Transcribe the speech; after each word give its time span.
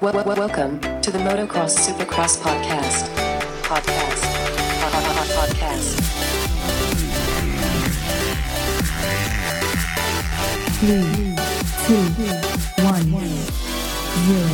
Wel- 0.00 0.12
wel- 0.12 0.36
welcome 0.36 0.80
to 1.02 1.10
the 1.10 1.18
Motocross 1.18 1.76
Supercross 1.76 2.36
podcast. 2.38 3.04
Podcast. 3.62 4.22
Pod- 4.80 4.92
pod- 4.92 5.16
pod- 5.16 5.48
Podcast. 5.48 5.88
three, 10.80 11.36
two, 11.86 12.04
one, 12.82 13.10
zero. 14.26 14.48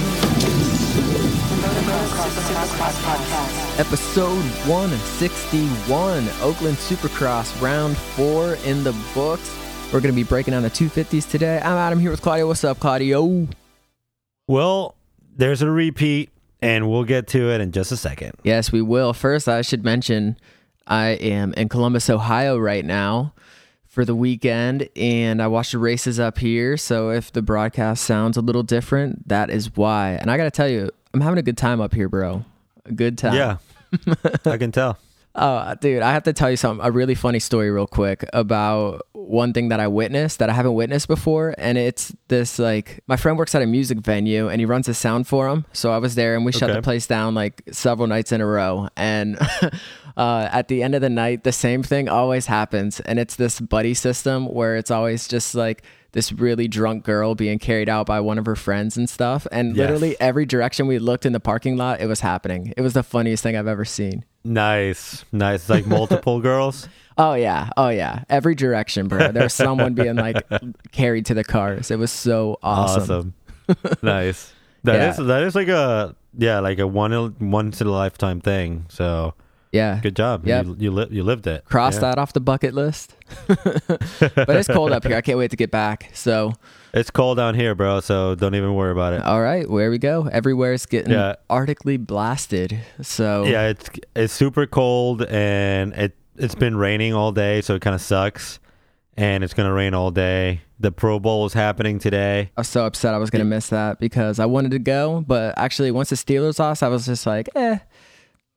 Motocross 1.63 2.33
Supercross 2.49 2.97
podcast. 3.07 3.81
Episode 3.81 4.45
161, 4.69 6.29
Oakland 6.43 6.77
Supercross, 6.77 7.61
round 7.63 7.97
four 7.97 8.55
in 8.65 8.83
the 8.85 8.95
books. 9.15 9.51
We're 9.93 10.01
going 10.01 10.13
to 10.13 10.17
be 10.17 10.25
breaking 10.25 10.53
down 10.53 10.63
the 10.65 10.71
250s 10.71 11.31
today. 11.31 11.59
I'm 11.59 11.77
Adam 11.79 12.01
here 12.01 12.11
with 12.11 12.21
Claudio. 12.21 12.49
What's 12.49 12.65
up, 12.65 12.81
Claudio? 12.81 13.47
Well, 14.49 14.95
there's 15.37 15.63
a 15.63 15.71
repeat, 15.71 16.31
and 16.63 16.91
we'll 16.91 17.05
get 17.05 17.27
to 17.29 17.51
it 17.51 17.61
in 17.61 17.73
just 17.73 17.93
a 17.93 17.97
second. 17.97 18.33
Yes, 18.43 18.73
we 18.73 18.83
will. 18.83 19.13
First, 19.13 19.49
I 19.49 19.63
should 19.63 19.85
mention 19.85 20.37
I 20.87 21.09
am 21.09 21.53
in 21.55 21.69
Columbus, 21.69 22.09
Ohio 22.09 22.59
right 22.59 22.85
now 22.85 23.35
for 23.87 24.05
the 24.05 24.15
weekend, 24.15 24.89
and 24.97 25.43
I 25.43 25.47
watch 25.47 25.73
the 25.73 25.79
races 25.79 26.21
up 26.21 26.39
here. 26.39 26.77
So 26.77 27.11
if 27.11 27.33
the 27.33 27.43
broadcast 27.43 28.05
sounds 28.05 28.37
a 28.37 28.43
little 28.43 28.63
different, 28.63 29.29
that 29.29 29.51
is 29.51 29.75
why. 29.77 30.11
And 30.21 30.31
I 30.31 30.37
got 30.37 30.45
to 30.45 30.51
tell 30.51 30.69
you, 30.69 30.91
I'm 31.15 31.21
having 31.21 31.39
a 31.39 31.43
good 31.43 31.57
time 31.57 31.81
up 31.81 31.95
here, 31.95 32.09
bro. 32.09 32.45
A 32.85 32.93
good 32.93 33.19
time. 33.19 33.35
Yeah, 33.35 33.57
I 34.45 34.59
can 34.59 34.73
tell. 34.73 34.99
Oh, 35.35 35.75
dude, 35.81 36.03
I 36.03 36.13
have 36.13 36.23
to 36.25 36.33
tell 36.33 36.51
you 36.51 36.57
something, 36.57 36.85
a 36.85 36.91
really 36.91 37.15
funny 37.15 37.41
story, 37.41 37.71
real 37.71 37.87
quick, 37.87 38.25
about 38.33 39.06
one 39.27 39.53
thing 39.53 39.69
that 39.69 39.81
I 39.81 39.89
witnessed 39.89 40.39
that 40.39 40.49
I 40.51 40.53
haven't 40.53 40.75
witnessed 40.75 41.09
before. 41.09 41.55
And 41.59 41.77
it's 41.77 42.15
this 42.29 42.59
like, 42.59 43.01
my 43.07 43.17
friend 43.17 43.37
works 43.37 43.55
at 43.55 43.63
a 43.63 43.67
music 43.67 43.99
venue 43.99 44.49
and 44.49 44.61
he 44.61 44.65
runs 44.67 44.89
a 44.89 44.95
sound 44.95 45.27
for 45.27 45.49
him. 45.49 45.65
So 45.73 45.91
I 45.93 45.99
was 45.99 46.15
there 46.15 46.35
and 46.37 46.45
we 46.45 46.53
shut 46.53 46.71
Okay. 46.71 46.79
the 46.79 46.83
place 46.83 47.07
down 47.07 47.35
like 47.35 47.63
several 47.73 48.07
nights 48.09 48.33
in 48.33 48.41
a 48.41 48.47
row. 48.47 48.89
And 48.97 49.39
uh, 50.17 50.49
at 50.53 50.69
the 50.69 50.83
end 50.83 50.95
of 50.95 51.01
the 51.01 51.11
night, 51.11 51.45
the 51.45 51.53
same 51.53 51.83
thing 51.83 52.09
always 52.09 52.47
happens. 52.47 53.01
And 53.01 53.19
it's 53.19 53.37
this 53.37 53.61
buddy 53.61 53.95
system 53.95 54.47
where 54.47 54.77
it's 54.77 54.91
always 54.91 55.29
just 55.29 55.55
like, 55.55 55.83
this 56.13 56.33
really 56.33 56.67
drunk 56.67 57.05
girl 57.05 57.35
being 57.35 57.59
carried 57.59 57.91
out 57.91 58.07
by 58.07 58.21
one 58.21 58.39
of 58.39 58.47
her 58.47 58.57
friends 58.57 58.97
and 58.97 59.11
stuff. 59.11 59.47
And 59.53 59.77
Yes. 59.77 59.83
literally 59.83 60.17
every 60.19 60.47
direction 60.47 60.87
we 60.87 60.99
looked 60.99 61.27
in 61.27 61.35
the 61.35 61.41
parking 61.41 61.77
lot, 61.77 62.01
it 62.01 62.07
was 62.07 62.21
happening. 62.21 62.73
It 62.75 62.81
was 62.81 62.95
the 62.95 63.03
funniest 63.03 63.43
thing 63.43 63.55
I've 63.55 63.67
ever 63.67 63.85
seen. 63.85 64.25
Nice, 64.47 65.25
nice. 65.33 65.69
Like 65.69 65.87
multiple 65.87 66.41
girls. 66.41 66.89
Oh 67.19 67.33
yeah, 67.33 67.71
oh 67.79 67.89
yeah. 67.89 68.25
Every 68.29 68.55
direction, 68.55 69.09
bro. 69.09 69.33
There's 69.33 69.55
someone 69.55 69.95
being 69.95 70.17
like 70.17 70.37
carried 70.93 71.25
to 71.27 71.35
the 71.35 71.45
cars. 71.45 71.91
It 71.91 71.99
was 71.99 72.13
so 72.13 72.59
awesome. 72.63 73.33
Awesome. 73.69 73.97
nice. 74.03 74.53
That 74.85 74.97
is 75.01 75.19
Yeah. 75.19 75.25
that 75.25 75.43
is 75.45 75.55
like 75.55 75.69
a 75.69 76.15
yeah, 76.37 76.59
like 76.61 76.79
a 76.79 76.87
one 76.87 77.35
once 77.41 77.81
in 77.81 77.87
a 77.87 77.91
lifetime 77.91 78.43
thing. 78.43 78.85
So 78.91 79.33
Yeah. 79.73 79.99
good 80.03 80.15
job. 80.15 80.47
Yep. 80.47 80.67
You 80.67 80.77
you, 80.79 80.91
li- 80.91 81.09
you 81.11 81.23
lived 81.23 81.47
it. 81.47 81.65
Cross 81.65 81.95
Yeah. 81.95 82.01
that 82.01 82.19
off 82.19 82.35
the 82.35 82.41
bucket 82.41 82.75
list. 82.75 83.17
but 83.47 84.51
it's 84.51 84.69
cold 84.69 84.93
up 84.93 85.05
here. 85.07 85.17
I 85.17 85.23
can't 85.23 85.39
wait 85.39 85.51
to 85.53 85.57
get 85.57 85.71
back. 85.71 86.11
So, 86.13 86.53
It's 86.97 87.11
cold 87.11 87.37
down 87.37 87.55
here, 87.55 87.75
bro. 87.75 88.01
So 88.01 88.35
don't 88.35 88.55
even 88.55 88.75
worry 88.75 88.91
about 88.93 89.13
it. 89.13 89.23
all 89.23 89.43
right, 89.43 89.69
where 89.69 89.91
we 89.91 89.99
go. 89.99 90.29
Everywhere 90.33 90.73
is 90.73 90.87
getting 90.87 91.13
Yeah. 91.13 91.35
arctically 91.51 91.99
blasted. 91.99 92.79
So, 93.03 93.45
Yeah, 93.45 93.69
it's 93.69 93.91
it's 94.15 94.33
super 94.33 94.67
cold 94.67 95.23
and 95.23 95.93
it 95.93 96.17
it's 96.39 96.55
been 96.55 96.77
raining 96.77 97.13
all 97.15 97.33
day, 97.33 97.61
so 97.61 97.75
it 97.75 97.83
kind 97.83 97.95
of 97.95 98.01
sucks. 98.01 98.59
And 99.19 99.45
it's 99.45 99.55
gonna 99.55 99.73
rain 99.73 99.95
all 99.95 100.11
day. 100.11 100.63
The 100.81 100.91
Pro 100.93 101.19
Bowl 101.19 101.47
is 101.47 101.53
happening 101.55 101.99
today. 101.99 102.51
I 102.57 102.61
was 102.61 102.69
so 102.69 102.85
upset 102.85 103.15
I 103.15 103.19
was 103.19 103.31
going 103.31 103.41
to 103.41 103.47
miss 103.49 103.69
that 103.71 103.99
because 103.99 104.39
I 104.39 104.45
wanted 104.45 104.73
to 104.73 104.79
go. 104.79 105.25
But 105.27 105.55
actually, 105.57 105.91
once 105.91 106.11
the 106.11 106.17
Steelers 106.17 106.59
lost, 106.59 106.83
I 106.83 106.89
was 106.89 107.07
just 107.07 107.27
like, 107.27 107.49
eh, 107.57 107.79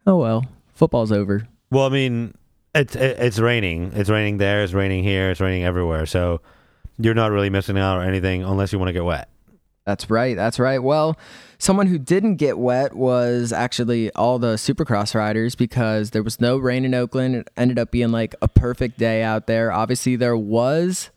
oh 0.06 0.18
well, 0.18 0.44
football's 0.74 1.14
over. 1.14 1.48
Well, 1.72 1.86
I 1.86 1.90
mean, 1.90 2.36
it's 2.76 2.94
it's 2.96 3.40
raining. 3.40 3.92
It's 3.96 4.10
raining 4.10 4.38
there. 4.38 4.64
It's 4.64 4.74
raining 4.74 5.06
here. 5.06 5.32
It's 5.32 5.40
raining 5.40 5.64
everywhere. 5.64 6.06
So 6.06 6.42
you're 7.00 7.14
not 7.14 7.32
really 7.32 7.50
missing 7.50 7.78
out 7.78 7.98
or 7.98 8.04
anything 8.04 8.44
unless 8.44 8.72
you 8.72 8.80
want 8.80 8.90
to 8.90 8.94
get 8.94 9.06
wet. 9.06 9.30
That's 9.86 10.10
right. 10.10 10.36
That's 10.36 10.60
right. 10.60 10.78
Well, 10.78 11.18
someone 11.58 11.88
who 11.88 11.98
didn't 11.98 12.36
get 12.36 12.60
wet 12.60 12.94
was 12.94 13.52
actually 13.52 14.12
all 14.14 14.38
the 14.38 14.54
supercross 14.54 15.16
riders 15.16 15.56
because 15.56 16.12
there 16.12 16.22
was 16.22 16.40
no 16.40 16.58
rain 16.58 16.86
in 16.86 16.94
Oakland. 16.94 17.36
It 17.36 17.50
ended 17.58 17.80
up 17.80 17.90
being 17.90 18.12
like 18.12 18.36
a 18.42 18.48
perfect 18.48 19.00
day 19.00 19.24
out 19.24 19.48
there. 19.48 19.72
Obviously, 19.72 20.16
there 20.16 20.38
was 20.38 21.10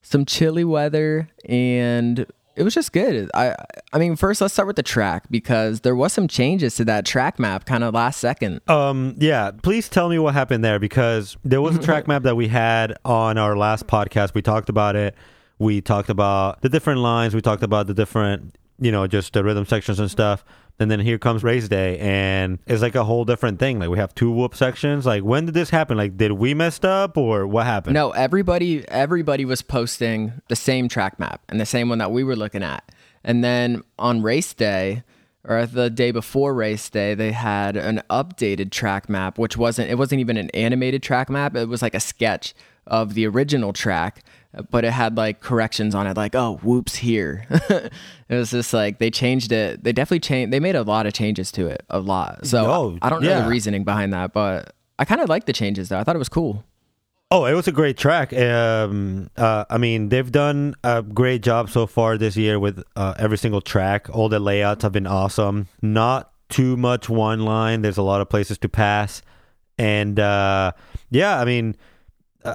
some 0.00 0.24
chilly 0.24 0.64
weather 0.64 1.28
and 1.46 2.26
it 2.56 2.62
was 2.62 2.74
just 2.74 2.92
good. 2.92 3.30
I 3.34 3.54
I 3.92 3.98
mean, 3.98 4.16
first 4.16 4.40
let's 4.40 4.54
start 4.54 4.66
with 4.66 4.76
the 4.76 4.82
track 4.82 5.24
because 5.30 5.80
there 5.80 5.94
was 5.94 6.12
some 6.12 6.26
changes 6.26 6.74
to 6.76 6.84
that 6.86 7.04
track 7.04 7.38
map 7.38 7.66
kind 7.66 7.84
of 7.84 7.94
last 7.94 8.18
second. 8.18 8.60
Um, 8.68 9.14
yeah. 9.18 9.50
Please 9.62 9.88
tell 9.88 10.08
me 10.08 10.18
what 10.18 10.34
happened 10.34 10.64
there 10.64 10.78
because 10.78 11.36
there 11.44 11.60
was 11.60 11.76
a 11.76 11.82
track 11.82 12.08
map 12.08 12.22
that 12.22 12.36
we 12.36 12.48
had 12.48 12.96
on 13.04 13.38
our 13.38 13.56
last 13.56 13.86
podcast. 13.86 14.34
We 14.34 14.42
talked 14.42 14.68
about 14.68 14.96
it. 14.96 15.14
We 15.58 15.80
talked 15.80 16.10
about 16.10 16.60
the 16.62 16.68
different 16.68 17.00
lines. 17.00 17.34
We 17.34 17.40
talked 17.40 17.62
about 17.62 17.86
the 17.86 17.94
different, 17.94 18.56
you 18.78 18.92
know, 18.92 19.06
just 19.06 19.32
the 19.32 19.42
rhythm 19.44 19.64
sections 19.66 20.00
and 20.00 20.10
stuff. 20.10 20.44
And 20.78 20.90
then 20.90 21.00
here 21.00 21.16
comes 21.16 21.42
race 21.42 21.68
day, 21.68 21.98
and 21.98 22.58
it's 22.66 22.82
like 22.82 22.94
a 22.94 23.04
whole 23.04 23.24
different 23.24 23.58
thing. 23.58 23.78
Like 23.78 23.88
we 23.88 23.96
have 23.96 24.14
two 24.14 24.30
whoop 24.30 24.54
sections. 24.54 25.06
Like 25.06 25.22
when 25.22 25.46
did 25.46 25.54
this 25.54 25.70
happen? 25.70 25.96
Like 25.96 26.18
did 26.18 26.32
we 26.32 26.52
messed 26.52 26.84
up 26.84 27.16
or 27.16 27.46
what 27.46 27.64
happened? 27.64 27.94
No, 27.94 28.10
everybody 28.10 28.86
everybody 28.88 29.46
was 29.46 29.62
posting 29.62 30.42
the 30.48 30.56
same 30.56 30.88
track 30.88 31.18
map 31.18 31.40
and 31.48 31.58
the 31.58 31.66
same 31.66 31.88
one 31.88 31.96
that 31.98 32.12
we 32.12 32.24
were 32.24 32.36
looking 32.36 32.62
at. 32.62 32.84
And 33.24 33.42
then 33.42 33.82
on 33.98 34.20
race 34.20 34.52
day 34.52 35.02
or 35.44 35.64
the 35.64 35.88
day 35.88 36.10
before 36.10 36.54
race 36.54 36.90
day, 36.90 37.14
they 37.14 37.32
had 37.32 37.76
an 37.76 38.02
updated 38.10 38.70
track 38.70 39.08
map, 39.08 39.38
which 39.38 39.56
wasn't 39.56 39.90
it 39.90 39.96
wasn't 39.96 40.20
even 40.20 40.36
an 40.36 40.50
animated 40.50 41.02
track 41.02 41.30
map. 41.30 41.56
It 41.56 41.68
was 41.68 41.82
like 41.82 41.94
a 41.94 42.00
sketch 42.00 42.54
of 42.86 43.14
the 43.14 43.26
original 43.26 43.72
track, 43.72 44.24
but 44.70 44.84
it 44.84 44.90
had 44.92 45.16
like 45.16 45.40
corrections 45.40 45.94
on 45.94 46.06
it, 46.06 46.16
like, 46.16 46.34
oh, 46.34 46.58
whoops 46.62 46.96
here. 46.96 47.46
it 47.50 47.90
was 48.28 48.50
just 48.50 48.72
like 48.72 48.98
they 48.98 49.10
changed 49.10 49.52
it. 49.52 49.84
They 49.84 49.92
definitely 49.92 50.20
changed 50.20 50.52
they 50.52 50.60
made 50.60 50.76
a 50.76 50.82
lot 50.82 51.06
of 51.06 51.12
changes 51.12 51.50
to 51.52 51.66
it. 51.66 51.84
A 51.90 52.00
lot. 52.00 52.46
So 52.46 52.66
Oh, 52.66 52.98
I 53.02 53.10
don't 53.10 53.22
know 53.22 53.28
yeah. 53.30 53.42
the 53.42 53.48
reasoning 53.48 53.84
behind 53.84 54.12
that, 54.12 54.32
but 54.32 54.74
I 54.98 55.04
kind 55.04 55.20
of 55.20 55.28
like 55.28 55.46
the 55.46 55.52
changes 55.52 55.88
though. 55.88 55.98
I 55.98 56.04
thought 56.04 56.16
it 56.16 56.18
was 56.20 56.28
cool. 56.28 56.64
Oh, 57.30 57.44
it 57.44 57.54
was 57.54 57.66
a 57.66 57.72
great 57.72 57.96
track. 57.96 58.32
Um, 58.32 59.30
uh, 59.36 59.64
I 59.68 59.78
mean, 59.78 60.10
they've 60.10 60.30
done 60.30 60.76
a 60.84 61.02
great 61.02 61.42
job 61.42 61.68
so 61.70 61.88
far 61.88 62.16
this 62.16 62.36
year 62.36 62.60
with 62.60 62.84
uh, 62.94 63.14
every 63.18 63.36
single 63.36 63.60
track. 63.60 64.08
All 64.14 64.28
the 64.28 64.38
layouts 64.38 64.84
have 64.84 64.92
been 64.92 65.08
awesome. 65.08 65.66
Not 65.82 66.30
too 66.48 66.76
much 66.76 67.08
one 67.08 67.40
line. 67.44 67.82
There's 67.82 67.96
a 67.96 68.02
lot 68.02 68.20
of 68.20 68.28
places 68.28 68.58
to 68.58 68.68
pass, 68.68 69.22
and 69.76 70.20
uh, 70.20 70.70
yeah, 71.10 71.40
I 71.40 71.44
mean, 71.44 71.74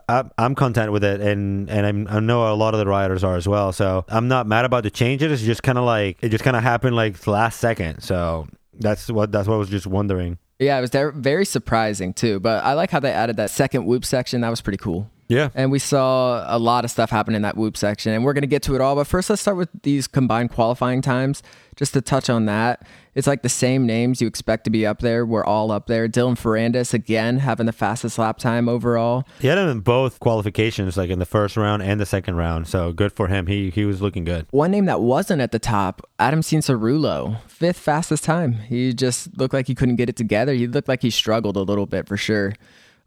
I, 0.07 0.24
I'm 0.38 0.56
content 0.56 0.91
with 0.91 1.03
it, 1.03 1.22
and 1.22 1.69
and 1.69 1.85
I'm, 1.85 2.07
I 2.07 2.19
know 2.19 2.52
a 2.52 2.56
lot 2.56 2.74
of 2.74 2.79
the 2.79 2.85
riders 2.85 3.24
are 3.24 3.35
as 3.35 3.47
well. 3.47 3.72
So 3.72 4.06
I'm 4.07 4.28
not 4.28 4.47
mad 4.47 4.66
about 4.66 4.84
the 4.84 4.91
changes. 4.91 5.31
It's 5.31 5.44
just 5.44 5.63
kind 5.63 5.78
of 5.78 5.84
like 5.84 6.18
it 6.22 6.29
just 6.29 6.44
kind 6.44 6.56
of 6.56 6.63
happened 6.63 6.96
like 6.96 7.25
last 7.28 7.59
second. 7.59 8.02
So 8.02 8.47
that's 8.79 9.09
what 9.09 9.31
that's 9.31 9.47
what 9.47 9.56
I 9.56 9.57
was 9.57 9.69
just 9.69 9.88
wondering. 9.88 10.38
Yeah, 10.59 10.78
it 10.78 10.81
was 10.81 10.91
very 11.16 11.46
surprising 11.46 12.13
too. 12.13 12.40
But 12.40 12.63
I 12.63 12.74
like 12.74 12.91
how 12.91 13.00
they 13.00 13.12
added 13.12 13.38
that 13.38 13.50
second 13.50 13.85
whoop 13.85 14.06
section. 14.06 14.41
That 14.41 14.50
was 14.50 14.62
pretty 14.62 14.78
cool. 14.78 15.09
Yeah. 15.31 15.49
And 15.55 15.71
we 15.71 15.79
saw 15.79 16.43
a 16.45 16.59
lot 16.59 16.83
of 16.83 16.91
stuff 16.91 17.09
happen 17.09 17.35
in 17.35 17.41
that 17.43 17.55
whoop 17.55 17.77
section, 17.77 18.11
and 18.11 18.25
we're 18.25 18.33
going 18.33 18.41
to 18.41 18.47
get 18.47 18.63
to 18.63 18.75
it 18.75 18.81
all. 18.81 18.95
But 18.95 19.07
first, 19.07 19.29
let's 19.29 19.41
start 19.41 19.55
with 19.55 19.69
these 19.83 20.05
combined 20.05 20.51
qualifying 20.51 21.01
times. 21.01 21.41
Just 21.77 21.93
to 21.93 22.01
touch 22.01 22.29
on 22.29 22.45
that, 22.47 22.85
it's 23.15 23.27
like 23.27 23.41
the 23.41 23.49
same 23.49 23.85
names 23.85 24.21
you 24.21 24.27
expect 24.27 24.65
to 24.65 24.69
be 24.69 24.85
up 24.85 24.99
there. 24.99 25.25
We're 25.25 25.45
all 25.45 25.71
up 25.71 25.87
there. 25.87 26.09
Dylan 26.09 26.37
Ferrandis 26.37 26.93
again 26.93 27.39
having 27.39 27.65
the 27.65 27.71
fastest 27.71 28.19
lap 28.19 28.39
time 28.39 28.67
overall. 28.67 29.23
He 29.39 29.47
had 29.47 29.57
him 29.57 29.69
in 29.69 29.79
both 29.79 30.19
qualifications, 30.19 30.97
like 30.97 31.09
in 31.09 31.19
the 31.19 31.25
first 31.25 31.55
round 31.55 31.81
and 31.81 31.99
the 31.99 32.05
second 32.05 32.35
round. 32.35 32.67
So 32.67 32.91
good 32.91 33.13
for 33.13 33.29
him. 33.29 33.47
He 33.47 33.69
he 33.69 33.85
was 33.85 34.01
looking 34.01 34.25
good. 34.25 34.47
One 34.51 34.69
name 34.69 34.85
that 34.85 34.99
wasn't 34.99 35.41
at 35.41 35.53
the 35.53 35.59
top, 35.59 36.01
Adam 36.19 36.41
Cianciarulo, 36.41 37.41
fifth 37.47 37.79
fastest 37.79 38.25
time. 38.25 38.53
He 38.53 38.93
just 38.93 39.37
looked 39.37 39.53
like 39.53 39.67
he 39.67 39.75
couldn't 39.75 39.95
get 39.95 40.09
it 40.09 40.17
together. 40.17 40.53
He 40.53 40.67
looked 40.67 40.89
like 40.89 41.01
he 41.01 41.09
struggled 41.09 41.55
a 41.55 41.61
little 41.61 41.85
bit 41.85 42.05
for 42.05 42.17
sure. 42.17 42.53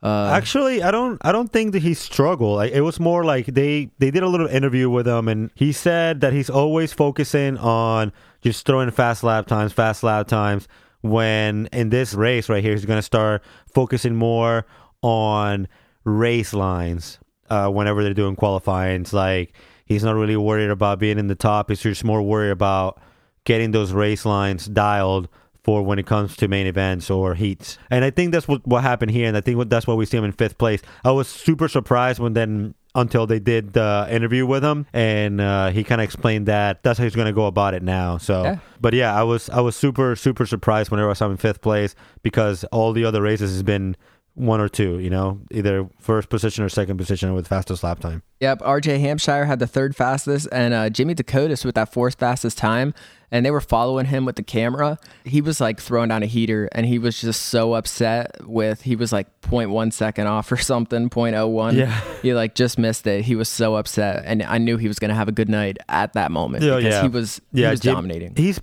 Uh, 0.04 0.28
Actually, 0.34 0.82
I 0.82 0.90
don't 0.90 1.18
I 1.24 1.32
don't 1.32 1.50
think 1.50 1.72
that 1.72 1.80
he 1.82 1.94
struggled. 1.94 2.56
Like, 2.56 2.72
it 2.72 2.82
was 2.82 3.00
more 3.00 3.24
like 3.24 3.46
they 3.46 3.90
they 3.98 4.10
did 4.10 4.22
a 4.22 4.28
little 4.28 4.46
interview 4.46 4.90
with 4.90 5.08
him, 5.08 5.28
and 5.28 5.50
he 5.54 5.72
said 5.72 6.20
that 6.20 6.34
he's 6.34 6.50
always 6.50 6.92
focusing 6.92 7.56
on 7.56 8.12
just 8.42 8.66
throwing 8.66 8.90
fast 8.90 9.24
lap 9.24 9.46
times, 9.46 9.72
fast 9.72 10.02
lap 10.02 10.28
times. 10.28 10.68
When 11.00 11.66
in 11.72 11.88
this 11.88 12.12
race 12.12 12.50
right 12.50 12.62
here, 12.62 12.72
he's 12.72 12.84
going 12.84 12.98
to 12.98 13.02
start 13.02 13.42
focusing 13.74 14.14
more 14.14 14.66
on 15.02 15.68
race 16.04 16.52
lines. 16.52 17.18
Uh, 17.48 17.68
whenever 17.68 18.02
they're 18.02 18.14
doing 18.14 18.36
qualifying, 18.36 19.02
it's 19.02 19.12
like 19.12 19.54
he's 19.86 20.04
not 20.04 20.16
really 20.16 20.36
worried 20.36 20.70
about 20.70 20.98
being 20.98 21.18
in 21.18 21.28
the 21.28 21.34
top. 21.34 21.70
He's 21.70 21.80
just 21.80 22.04
more 22.04 22.22
worried 22.22 22.50
about 22.50 23.00
getting 23.44 23.70
those 23.70 23.92
race 23.92 24.24
lines 24.26 24.66
dialed 24.66 25.28
for 25.64 25.82
when 25.82 25.98
it 25.98 26.06
comes 26.06 26.36
to 26.36 26.46
main 26.46 26.66
events 26.66 27.10
or 27.10 27.34
heats. 27.34 27.78
And 27.90 28.04
I 28.04 28.10
think 28.10 28.32
that's 28.32 28.46
what, 28.46 28.64
what 28.66 28.82
happened 28.82 29.10
here. 29.10 29.26
And 29.26 29.36
I 29.36 29.40
think 29.40 29.56
what, 29.56 29.70
that's 29.70 29.86
why 29.86 29.94
we 29.94 30.04
see 30.06 30.18
him 30.18 30.24
in 30.24 30.32
fifth 30.32 30.58
place. 30.58 30.82
I 31.04 31.10
was 31.10 31.26
super 31.26 31.68
surprised 31.68 32.20
when 32.20 32.34
then 32.34 32.74
until 32.96 33.26
they 33.26 33.40
did 33.40 33.72
the 33.72 34.06
interview 34.08 34.46
with 34.46 34.62
him, 34.62 34.86
and 34.92 35.40
uh, 35.40 35.70
he 35.70 35.82
kind 35.82 36.00
of 36.00 36.04
explained 36.04 36.46
that 36.46 36.80
that's 36.84 36.96
how 36.96 37.02
he's 37.02 37.16
going 37.16 37.26
to 37.26 37.32
go 37.32 37.46
about 37.46 37.74
it 37.74 37.82
now. 37.82 38.18
So, 38.18 38.44
Yeah. 38.44 38.58
but 38.80 38.94
yeah, 38.94 39.12
I 39.12 39.24
was 39.24 39.50
I 39.50 39.60
was 39.62 39.74
super 39.74 40.14
super 40.14 40.46
surprised 40.46 40.92
whenever 40.92 41.10
I 41.10 41.14
saw 41.14 41.24
him 41.26 41.32
in 41.32 41.36
fifth 41.38 41.60
place 41.60 41.96
because 42.22 42.62
all 42.70 42.92
the 42.92 43.04
other 43.04 43.20
races 43.20 43.50
has 43.50 43.64
been 43.64 43.96
one 44.34 44.60
or 44.60 44.68
two, 44.68 44.98
you 44.98 45.10
know, 45.10 45.40
either 45.52 45.88
first 46.00 46.28
position 46.28 46.64
or 46.64 46.68
second 46.68 46.96
position 46.98 47.34
with 47.34 47.46
fastest 47.46 47.84
lap 47.84 48.00
time. 48.00 48.22
Yep, 48.40 48.60
RJ 48.60 48.98
Hampshire 49.00 49.44
had 49.44 49.60
the 49.60 49.66
third 49.66 49.94
fastest, 49.94 50.48
and 50.50 50.74
uh, 50.74 50.90
Jimmy 50.90 51.14
Decotis 51.14 51.64
with 51.64 51.76
that 51.76 51.92
fourth 51.92 52.16
fastest 52.18 52.58
time. 52.58 52.94
And 53.30 53.44
they 53.44 53.50
were 53.50 53.60
following 53.60 54.06
him 54.06 54.24
with 54.24 54.36
the 54.36 54.44
camera. 54.44 54.96
He 55.24 55.40
was 55.40 55.60
like 55.60 55.80
throwing 55.80 56.08
down 56.08 56.22
a 56.22 56.26
heater, 56.26 56.68
and 56.70 56.86
he 56.86 57.00
was 57.00 57.20
just 57.20 57.42
so 57.46 57.74
upset 57.74 58.36
with. 58.46 58.82
He 58.82 58.94
was 58.94 59.12
like 59.12 59.26
0.1 59.40 59.92
second 59.92 60.28
off 60.28 60.52
or 60.52 60.56
something, 60.72 61.10
0.01. 61.10 61.72
Yeah. 61.74 62.00
he 62.22 62.32
like 62.34 62.54
just 62.54 62.78
missed 62.78 63.06
it. 63.08 63.24
He 63.24 63.34
was 63.34 63.48
so 63.48 63.74
upset, 63.76 64.22
and 64.24 64.42
I 64.44 64.58
knew 64.58 64.76
he 64.76 64.86
was 64.88 64.98
gonna 65.00 65.14
have 65.14 65.26
a 65.28 65.32
good 65.32 65.48
night 65.48 65.78
at 65.88 66.12
that 66.12 66.30
moment 66.30 66.62
Yeah, 66.64 66.76
because 66.76 66.92
yeah. 66.92 67.02
he 67.02 67.08
was 67.08 67.40
yeah, 67.52 67.66
he 67.66 67.70
was 67.72 67.80
Jim- 67.80 67.94
dominating. 67.94 68.34
He's 68.36 68.60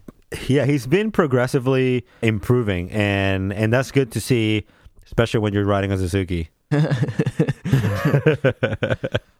yeah, 0.47 0.65
he's 0.65 0.87
been 0.87 1.11
progressively 1.11 2.05
improving, 2.21 2.91
and 2.91 3.51
and 3.51 3.73
that's 3.73 3.91
good 3.91 4.11
to 4.13 4.21
see, 4.21 4.65
especially 5.11 5.41
when 5.41 5.53
you're 5.53 5.65
riding 5.65 5.91
a 5.91 5.97
Suzuki. 5.97 6.49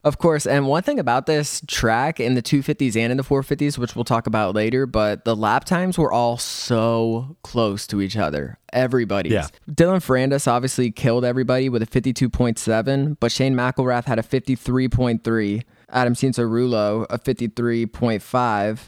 Of 0.03 0.17
course, 0.17 0.47
and 0.47 0.65
one 0.65 0.81
thing 0.81 0.97
about 0.97 1.27
this 1.27 1.61
track 1.67 2.19
in 2.19 2.33
the 2.33 2.41
250s 2.41 2.95
and 2.95 3.11
in 3.11 3.17
the 3.17 3.23
450s, 3.23 3.77
which 3.77 3.95
we'll 3.95 4.03
talk 4.03 4.25
about 4.25 4.55
later, 4.55 4.87
but 4.87 5.25
the 5.25 5.35
lap 5.35 5.63
times 5.63 5.95
were 5.95 6.11
all 6.11 6.37
so 6.37 7.37
close 7.43 7.85
to 7.87 8.01
each 8.01 8.17
other. 8.17 8.57
Everybody's. 8.73 9.31
Yeah. 9.31 9.47
Dylan 9.69 9.97
Ferrandis 9.97 10.47
obviously 10.47 10.89
killed 10.89 11.23
everybody 11.23 11.69
with 11.69 11.83
a 11.83 11.85
52.7, 11.85 13.17
but 13.19 13.31
Shane 13.31 13.53
McElrath 13.53 14.05
had 14.05 14.17
a 14.17 14.23
53.3. 14.23 15.63
Adam 15.89 16.15
Cianciarulo 16.15 17.05
a 17.11 17.19
53.5. 17.19 18.79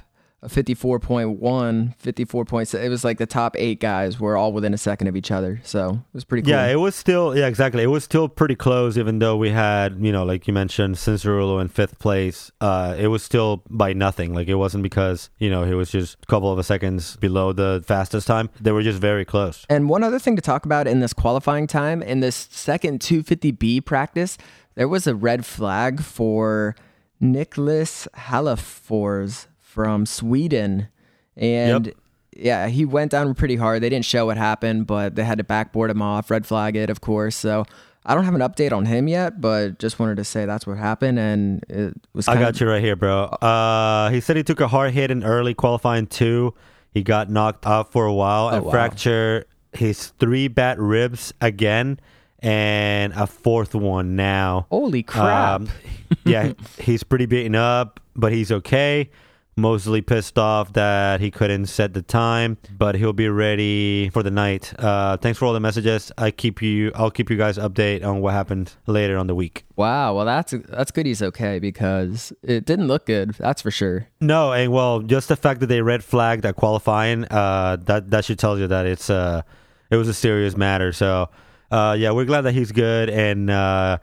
A 0.43 0.49
54.1, 0.49 1.97
54.6. 1.97 2.83
It 2.83 2.89
was 2.89 3.05
like 3.05 3.17
the 3.17 3.25
top 3.25 3.55
eight 3.57 3.79
guys 3.79 4.19
were 4.19 4.35
all 4.35 4.51
within 4.51 4.73
a 4.73 4.77
second 4.77 5.07
of 5.07 5.15
each 5.15 5.31
other. 5.31 5.61
So 5.63 5.91
it 5.91 6.13
was 6.13 6.25
pretty 6.25 6.41
cool. 6.41 6.51
Yeah, 6.51 6.67
it 6.67 6.75
was 6.75 6.95
still 6.95 7.35
yeah 7.37 7.47
exactly. 7.47 7.81
It 7.81 7.87
was 7.87 8.03
still 8.03 8.27
pretty 8.27 8.55
close, 8.55 8.97
even 8.97 9.19
though 9.19 9.37
we 9.37 9.51
had 9.51 10.03
you 10.03 10.11
know 10.11 10.25
like 10.25 10.45
you 10.45 10.53
mentioned 10.53 10.95
Cianciarulo 10.95 11.61
in 11.61 11.69
fifth 11.69 11.97
place. 11.97 12.51
Uh, 12.59 12.95
it 12.99 13.07
was 13.07 13.23
still 13.23 13.63
by 13.69 13.93
nothing. 13.93 14.33
Like 14.33 14.49
it 14.49 14.55
wasn't 14.55 14.83
because 14.83 15.29
you 15.39 15.49
know 15.49 15.63
he 15.63 15.73
was 15.73 15.89
just 15.89 16.17
a 16.21 16.25
couple 16.25 16.51
of 16.51 16.65
seconds 16.65 17.15
below 17.15 17.53
the 17.53 17.81
fastest 17.85 18.27
time. 18.27 18.49
They 18.59 18.73
were 18.73 18.83
just 18.83 18.99
very 18.99 19.23
close. 19.23 19.65
And 19.69 19.87
one 19.87 20.03
other 20.03 20.19
thing 20.19 20.35
to 20.35 20.41
talk 20.41 20.65
about 20.65 20.87
in 20.87 20.99
this 20.99 21.13
qualifying 21.13 21.67
time, 21.67 22.03
in 22.03 22.19
this 22.19 22.35
second 22.51 22.99
250B 22.99 23.85
practice, 23.85 24.37
there 24.75 24.89
was 24.89 25.07
a 25.07 25.15
red 25.15 25.45
flag 25.45 26.01
for 26.01 26.75
Nicholas 27.19 28.07
Hallafors 28.15 29.47
from 29.73 30.05
Sweden. 30.05 30.87
And 31.35 31.87
Yep. 31.87 31.95
yeah, 32.37 32.67
he 32.67 32.85
went 32.85 33.11
down 33.11 33.33
pretty 33.33 33.55
hard. 33.55 33.81
They 33.81 33.89
didn't 33.89 34.05
show 34.05 34.27
what 34.27 34.37
happened, 34.37 34.85
but 34.87 35.15
they 35.15 35.23
had 35.23 35.39
to 35.39 35.43
backboard 35.43 35.89
him 35.89 36.01
off, 36.01 36.29
red 36.29 36.45
flag 36.45 36.75
it, 36.75 36.89
of 36.91 37.01
course. 37.01 37.35
So 37.35 37.65
I 38.05 38.13
don't 38.13 38.25
have 38.25 38.35
an 38.35 38.41
update 38.41 38.71
on 38.71 38.85
him 38.85 39.07
yet, 39.07 39.41
but 39.41 39.79
just 39.79 39.97
wanted 39.97 40.17
to 40.17 40.23
say 40.23 40.45
that's 40.45 40.67
what 40.67 40.77
happened. 40.77 41.17
And 41.17 41.63
it 41.69 41.93
was 42.13 42.27
I 42.27 42.35
got 42.35 42.59
you 42.59 42.67
right 42.69 42.81
here, 42.83 42.95
bro. 42.95 43.23
Uh, 43.25 44.09
he 44.11 44.19
said 44.19 44.35
he 44.37 44.43
took 44.43 44.59
a 44.61 44.67
hard 44.67 44.91
hit 44.93 45.09
in 45.09 45.23
early 45.23 45.53
qualifying 45.55 46.05
two. 46.07 46.53
He 46.91 47.01
got 47.01 47.29
knocked 47.31 47.65
out 47.65 47.91
for 47.91 48.05
a 48.05 48.13
while 48.13 48.49
and 48.49 48.61
Oh, 48.61 48.65
wow. 48.65 48.71
fractured 48.71 49.45
his 49.73 50.09
three 50.19 50.47
bat 50.47 50.77
ribs 50.79 51.33
again, 51.41 51.99
and 52.39 53.11
a 53.13 53.25
fourth 53.25 53.73
one 53.73 54.15
now. 54.15 54.67
Holy 54.69 55.01
crap. 55.01 55.61
Um, 55.61 55.69
yeah, 56.25 56.53
he's 56.77 57.01
pretty 57.03 57.25
beaten 57.25 57.55
up, 57.55 57.99
but 58.15 58.31
he's 58.31 58.51
okay. 58.51 59.09
Mostly 59.55 60.01
pissed 60.01 60.39
off 60.39 60.73
that 60.73 61.21
he 61.21 61.29
couldn't 61.29 61.67
set 61.67 61.93
the 61.93 62.01
time, 62.01 62.57
but 62.75 62.95
he'll 62.95 63.13
be 63.13 63.29
ready 63.29 64.09
for 64.09 64.23
the 64.23 64.31
night. 64.31 64.73
Uh, 64.79 65.15
thanks 65.17 65.37
for 65.37 65.45
all 65.45 65.53
the 65.53 65.59
messages. 65.59 66.11
I 66.17 66.31
keep 66.31 66.59
you. 66.61 66.91
I'll 66.95 67.11
keep 67.11 67.29
you 67.29 67.37
guys 67.37 67.59
update 67.59 68.03
on 68.03 68.21
what 68.21 68.33
happened 68.33 68.73
later 68.87 69.15
on 69.15 69.27
the 69.27 69.35
week. 69.35 69.65
wow. 69.75 70.15
Well, 70.15 70.25
that's 70.25 70.55
that's 70.69 70.89
good 70.89 71.05
he's 71.05 71.21
okay 71.21 71.59
because 71.59 72.33
it 72.41 72.65
didn't 72.65 72.87
look 72.87 73.05
good. 73.05 73.35
That's 73.35 73.61
for 73.61 73.69
sure. 73.69 74.07
No, 74.19 74.53
and 74.53 74.71
well, 74.71 75.01
just 75.01 75.27
the 75.27 75.35
fact 75.35 75.59
that 75.59 75.67
they 75.67 75.81
red 75.83 76.03
flagged 76.03 76.43
that 76.43 76.55
qualifying, 76.55 77.25
uh, 77.25 77.77
that 77.81 78.09
that 78.09 78.25
should 78.25 78.39
tell 78.39 78.57
you 78.57 78.65
that 78.67 78.87
it's 78.87 79.11
uh, 79.11 79.43
it 79.91 79.97
was 79.97 80.07
a 80.07 80.13
serious 80.15 80.57
matter. 80.57 80.91
So, 80.93 81.29
uh, 81.69 81.95
yeah, 81.99 82.09
we're 82.09 82.25
glad 82.25 82.41
that 82.41 82.53
he's 82.53 82.71
good 82.71 83.09
and 83.11 83.51
uh, 83.51 83.99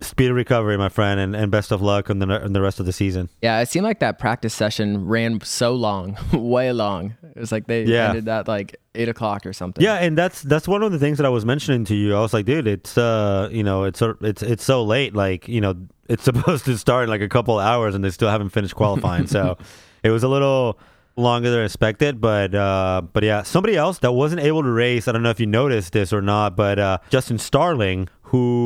speedy 0.00 0.30
recovery, 0.32 0.76
my 0.76 0.88
friend, 0.88 1.18
and, 1.20 1.34
and 1.36 1.50
best 1.50 1.70
of 1.72 1.80
luck 1.82 2.10
on 2.10 2.18
the 2.18 2.26
on 2.44 2.52
the 2.52 2.60
rest 2.60 2.80
of 2.80 2.86
the 2.86 2.92
season. 2.92 3.28
Yeah, 3.42 3.60
it 3.60 3.68
seemed 3.68 3.84
like 3.84 4.00
that 4.00 4.18
practice 4.18 4.54
session 4.54 5.06
ran 5.06 5.40
so 5.42 5.74
long, 5.74 6.16
way 6.32 6.72
long. 6.72 7.14
It 7.34 7.40
was 7.40 7.52
like 7.52 7.66
they 7.66 7.84
Yeah. 7.84 8.08
ended 8.10 8.28
at 8.28 8.46
like 8.48 8.76
eight 8.94 9.08
o'clock 9.08 9.44
or 9.46 9.52
something. 9.52 9.82
Yeah, 9.84 9.94
and 9.94 10.16
that's 10.16 10.42
that's 10.42 10.68
one 10.68 10.82
of 10.82 10.92
the 10.92 10.98
things 10.98 11.18
that 11.18 11.26
I 11.26 11.30
was 11.30 11.44
mentioning 11.44 11.84
to 11.86 11.94
you. 11.94 12.14
I 12.14 12.20
was 12.20 12.32
like, 12.34 12.44
dude, 12.46 12.66
it's 12.66 12.96
uh, 12.98 13.48
you 13.52 13.62
know, 13.62 13.84
it's 13.84 14.02
it's 14.20 14.42
it's 14.42 14.64
so 14.64 14.82
late. 14.84 15.14
Like, 15.14 15.48
you 15.48 15.60
know, 15.60 15.74
it's 16.08 16.24
supposed 16.30 16.64
to 16.66 16.76
start 16.78 17.04
in 17.04 17.10
like 17.10 17.20
a 17.22 17.28
couple 17.28 17.58
of 17.58 17.66
hours, 17.66 17.94
and 17.94 18.04
they 18.04 18.10
still 18.10 18.30
haven't 18.30 18.50
finished 18.50 18.74
qualifying. 18.74 19.26
so, 19.26 19.56
it 20.02 20.10
was 20.10 20.22
a 20.22 20.28
little 20.28 20.78
longer 21.16 21.48
than 21.50 21.64
expected. 21.64 22.20
But 22.20 22.54
uh, 22.54 23.02
but 23.12 23.22
yeah, 23.22 23.42
somebody 23.42 23.76
else 23.76 23.98
that 24.00 24.12
wasn't 24.12 24.42
able 24.42 24.62
to 24.62 24.70
race. 24.70 25.08
I 25.08 25.12
don't 25.12 25.22
know 25.22 25.30
if 25.30 25.40
you 25.40 25.46
noticed 25.46 25.92
this 25.92 26.12
or 26.12 26.20
not, 26.22 26.56
but 26.56 26.78
uh, 26.78 26.98
Justin 27.10 27.38
Starling, 27.38 28.08
who 28.22 28.63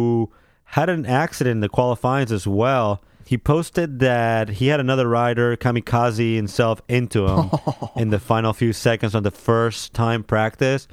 had 0.73 0.91
an 0.91 1.07
accident 1.07 1.53
in 1.53 1.61
the 1.61 1.69
qualifyings 1.69 2.31
as 2.31 2.47
well. 2.47 3.03
He 3.25 3.39
posted 3.39 4.01
that 4.01 4.49
he 4.49 4.69
had 4.69 4.81
another 4.81 5.09
rider 5.09 5.57
kamikaze 5.57 6.37
himself 6.37 6.83
into 6.89 7.27
him 7.27 7.51
in 7.97 8.11
the 8.11 8.19
final 8.19 8.53
few 8.53 8.73
seconds 8.73 9.15
on 9.15 9.23
the 9.23 9.31
first 9.31 9.95
time 9.95 10.23
practice, 10.23 10.87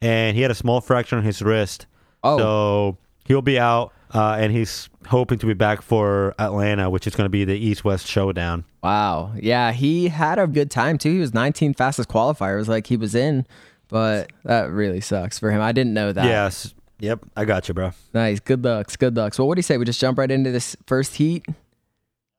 and 0.00 0.34
he 0.34 0.42
had 0.42 0.50
a 0.50 0.54
small 0.54 0.80
fracture 0.80 1.16
on 1.16 1.24
his 1.24 1.42
wrist. 1.42 1.86
Oh. 2.24 2.38
So 2.38 2.98
he'll 3.26 3.42
be 3.42 3.58
out, 3.58 3.92
uh, 4.14 4.38
and 4.40 4.50
he's 4.50 4.88
hoping 5.06 5.38
to 5.38 5.46
be 5.46 5.54
back 5.54 5.82
for 5.82 6.34
Atlanta, 6.38 6.88
which 6.88 7.06
is 7.06 7.14
going 7.14 7.26
to 7.26 7.30
be 7.30 7.44
the 7.44 7.56
East 7.56 7.84
West 7.84 8.06
showdown. 8.06 8.64
Wow. 8.82 9.32
Yeah, 9.38 9.72
he 9.72 10.08
had 10.08 10.38
a 10.38 10.46
good 10.46 10.70
time 10.70 10.96
too. 10.96 11.12
He 11.12 11.18
was 11.18 11.32
19th 11.32 11.76
fastest 11.76 12.08
qualifier. 12.08 12.54
It 12.54 12.58
was 12.58 12.68
like 12.68 12.86
he 12.86 12.96
was 12.96 13.14
in, 13.14 13.46
but 13.88 14.30
that 14.44 14.70
really 14.70 15.00
sucks 15.00 15.38
for 15.38 15.50
him. 15.50 15.60
I 15.60 15.72
didn't 15.72 15.94
know 15.94 16.12
that. 16.12 16.24
Yes. 16.24 16.74
Yep. 17.00 17.20
I 17.36 17.44
got 17.44 17.68
you, 17.68 17.74
bro. 17.74 17.92
Nice. 18.12 18.40
Good 18.40 18.64
lucks. 18.64 18.96
Good 18.96 19.16
lucks. 19.16 19.38
Well, 19.38 19.46
what 19.48 19.54
do 19.54 19.58
you 19.60 19.64
say? 19.64 19.76
We 19.78 19.84
just 19.84 20.00
jump 20.00 20.18
right 20.18 20.30
into 20.30 20.50
this 20.50 20.76
first 20.86 21.14
heat? 21.16 21.46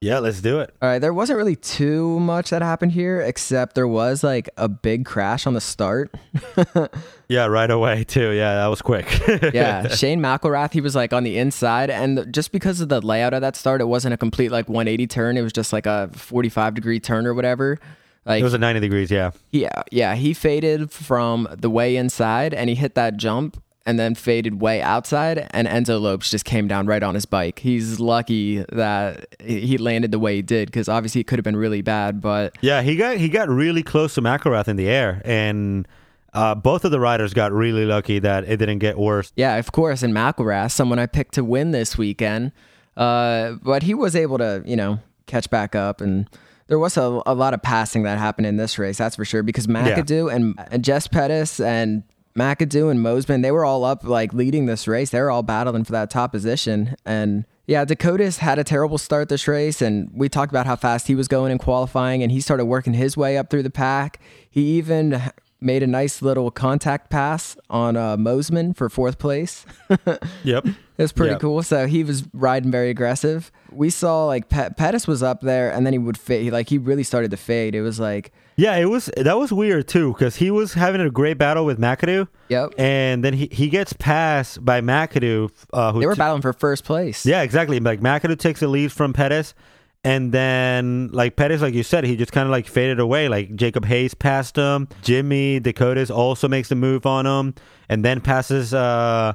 Yeah, 0.02 0.20
let's 0.20 0.40
do 0.40 0.60
it. 0.62 0.74
All 0.82 0.88
right, 0.88 1.00
there 1.00 1.14
wasn't 1.14 1.36
really 1.36 1.58
too 1.58 2.22
much 2.22 2.52
that 2.52 2.62
happened 2.62 2.94
here, 2.94 3.20
except 3.20 3.76
there 3.76 3.88
was 3.88 4.24
like 4.24 4.50
a 4.56 4.70
big 4.70 5.04
crash 5.06 5.46
on 5.46 5.54
the 5.54 5.62
start. 5.62 6.16
Yeah, 7.32 7.46
right 7.46 7.70
away 7.70 8.06
too. 8.06 8.32
Yeah, 8.32 8.56
that 8.56 8.66
was 8.68 8.82
quick. 8.82 9.06
yeah, 9.54 9.88
Shane 9.90 10.20
McElrath, 10.20 10.74
he 10.74 10.82
was 10.82 10.96
like 10.96 11.14
on 11.14 11.24
the 11.24 11.38
inside, 11.38 11.92
and 11.92 12.34
just 12.34 12.52
because 12.52 12.82
of 12.82 12.90
the 12.90 13.02
layout 13.02 13.36
of 13.36 13.42
that 13.42 13.56
start, 13.56 13.82
it 13.82 13.86
wasn't 13.86 14.16
a 14.16 14.18
complete 14.18 14.52
like 14.52 14.68
180 14.68 15.06
turn. 15.06 15.38
It 15.38 15.44
was 15.44 15.54
just 15.54 15.72
like 15.72 15.86
a 15.86 16.10
45 16.14 16.74
degree 16.74 17.00
turn 17.00 17.28
or 17.28 17.36
whatever. 17.36 17.78
Like 18.26 18.42
It 18.42 18.44
was 18.44 18.56
a 18.56 18.58
90 18.58 18.80
degrees. 18.80 19.12
Yeah. 19.12 19.30
yeah, 19.52 19.84
yeah, 19.92 20.16
he 20.16 20.34
faded 20.34 20.92
from 20.92 21.48
the 21.56 21.70
way 21.70 21.98
inside, 21.98 22.52
and 22.52 22.68
he 22.68 22.76
hit 22.76 22.96
that 22.96 23.16
jump. 23.18 23.62
And 23.86 23.98
then 23.98 24.14
faded 24.14 24.62
way 24.62 24.84
outside, 24.84 25.48
and 25.50 25.68
Enzo 25.68 26.00
Lopes 26.00 26.30
just 26.30 26.46
came 26.46 26.68
down 26.68 26.86
right 26.86 27.02
on 27.02 27.16
his 27.16 27.26
bike. 27.26 27.60
He's 27.60 28.00
lucky 28.00 28.64
that 28.72 29.36
he 29.40 29.80
landed 29.80 30.12
the 30.12 30.20
way 30.20 30.36
he 30.36 30.42
did, 30.44 30.68
because 30.68 30.88
obviously 30.88 31.22
it 31.22 31.24
could 31.28 31.40
have 31.40 31.44
been 31.44 31.56
really 31.56 31.82
bad. 31.82 32.22
But 32.22 32.56
Yeah, 32.62 32.84
he 32.84 32.96
got 32.96 33.18
he 33.18 33.30
got 33.30 33.50
really 33.50 33.82
close 33.82 34.14
to 34.16 34.22
McElrath 34.22 34.68
in 34.68 34.76
the 34.76 34.88
air, 34.88 35.24
and 35.26 35.88
uh, 36.34 36.56
both 36.56 36.86
of 36.86 36.92
the 36.92 37.00
riders 37.00 37.34
got 37.34 37.52
really 37.52 37.86
lucky 37.86 38.20
that 38.20 38.44
it 38.44 38.58
didn't 38.58 38.80
get 38.80 38.98
worse. 39.00 39.32
Yeah, 39.36 39.56
of 39.56 39.72
course. 39.72 40.04
And 40.04 40.14
McElrath, 40.14 40.72
someone 40.72 41.00
I 41.00 41.08
picked 41.08 41.34
to 41.36 41.44
win 41.44 41.72
this 41.72 41.98
weekend, 41.98 42.52
uh, 42.98 43.54
but 43.64 43.84
he 43.84 43.94
was 43.96 44.16
able 44.16 44.38
to, 44.38 44.62
you 44.66 44.76
know, 44.76 45.00
catch 45.26 45.50
back 45.50 45.74
up. 45.74 46.02
And 46.02 46.30
there 46.68 46.78
was 46.78 46.98
a, 46.98 47.22
a 47.26 47.34
lot 47.34 47.56
of 47.56 47.64
passing 47.64 48.04
that 48.04 48.20
happened 48.20 48.46
in 48.46 48.58
this 48.58 48.78
race, 48.78 49.00
that's 49.00 49.16
for 49.16 49.26
sure. 49.26 49.42
Because 49.42 49.66
McAdoo 49.66 50.32
and, 50.32 50.60
and 50.70 50.84
Jess 50.84 51.08
Pettis 51.08 51.60
and 51.60 52.04
McAdoo 52.40 52.90
and 52.90 53.00
Mosman, 53.00 53.42
they 53.42 53.52
were 53.52 53.66
all 53.66 53.84
up, 53.84 54.04
like 54.04 54.34
leading 54.34 54.66
this 54.66 54.88
race. 54.88 55.10
They 55.10 55.20
were 55.20 55.30
all 55.30 55.44
battling 55.44 55.84
for 55.84 55.92
that 55.92 56.10
top 56.10 56.32
position. 56.32 56.96
And 57.06 57.46
yeah, 57.68 57.86
Decotis 57.86 58.38
had 58.38 58.58
a 58.58 58.64
terrible 58.64 58.98
start 58.98 59.30
this 59.30 59.48
race, 59.48 59.82
and 59.82 60.10
we 60.14 60.30
talked 60.30 60.52
about 60.52 60.66
how 60.66 60.76
fast 60.76 61.08
he 61.08 61.14
was 61.14 61.28
going 61.28 61.52
in 61.52 61.58
qualifying, 61.60 62.24
and 62.24 62.32
he 62.32 62.42
started 62.42 62.66
working 62.66 62.94
his 62.94 63.16
way 63.16 63.38
up 63.38 63.50
through 63.50 63.64
the 63.64 63.70
pack. 63.70 64.20
He 64.50 64.78
even 64.78 65.22
made 65.62 65.84
a 65.84 65.88
nice 65.88 66.22
little 66.22 66.52
contact 66.52 67.10
pass 67.10 67.58
on 67.70 67.98
uh, 67.98 68.16
Mosman 68.18 68.76
for 68.76 68.90
fourth 68.90 69.18
place. 69.20 69.66
Yep. 70.44 70.66
It 70.66 71.02
was 71.04 71.12
pretty 71.14 71.32
Yep. 71.32 71.42
cool. 71.42 71.64
So 71.64 71.88
he 71.88 72.04
was 72.04 72.24
riding 72.34 72.72
very 72.72 72.90
aggressive. 72.90 73.52
We 73.72 73.90
saw 73.90 74.26
like 74.26 74.50
Pe- 74.50 74.72
Pettis 74.72 75.08
was 75.08 75.24
up 75.24 75.40
there, 75.42 75.72
and 75.72 75.86
then 75.86 75.94
he 75.94 76.00
would 76.00 76.18
fade. 76.18 76.52
Like 76.52 76.68
he 76.70 76.78
really 76.78 77.04
started 77.04 77.32
to 77.32 77.38
fade. 77.38 77.74
It 77.74 77.82
was 77.82 78.00
like, 78.02 78.34
Yeah, 78.58 78.76
it 78.76 78.86
was 78.86 79.10
that 79.16 79.38
was 79.38 79.54
weird 79.54 79.88
too 79.88 80.12
because 80.14 80.36
he 80.38 80.52
was 80.52 80.74
having 80.74 81.00
a 81.00 81.10
great 81.10 81.38
battle 81.38 81.66
with 81.66 81.80
McAdoo. 81.80 82.28
Yep. 82.50 82.74
And 82.78 83.24
then 83.24 83.34
he, 83.34 83.48
he 83.52 83.70
gets 83.70 83.94
passed 83.94 84.64
by 84.66 84.82
McAdoo. 84.82 85.52
Uh, 85.72 85.94
who 85.94 86.00
they 86.02 86.06
were 86.06 86.16
t- 86.16 86.20
battling 86.20 86.42
for 86.42 86.52
first 86.52 86.84
place. 86.84 87.26
Yeah, 87.26 87.44
exactly. 87.44 87.80
Like 87.80 88.02
McAdoo 88.02 88.38
takes 88.38 88.60
the 88.60 88.68
lead 88.68 88.92
from 88.92 89.14
Pettis, 89.14 89.54
and 90.04 90.32
then 90.32 91.10
like 91.12 91.36
Pettis, 91.36 91.62
like 91.62 91.74
you 91.74 91.84
said, 91.84 92.04
he 92.06 92.16
just 92.16 92.32
kind 92.32 92.46
of 92.46 92.52
like 92.52 92.68
faded 92.68 93.00
away. 93.00 93.28
Like 93.28 93.56
Jacob 93.56 93.86
Hayes 93.86 94.14
passed 94.14 94.56
him. 94.56 94.88
Jimmy 95.02 95.60
Decotis 95.60 96.10
also 96.14 96.48
makes 96.48 96.70
the 96.70 96.76
move 96.76 97.06
on 97.06 97.26
him, 97.26 97.54
and 97.90 98.04
then 98.06 98.22
passes 98.22 98.74
uh, 98.74 99.34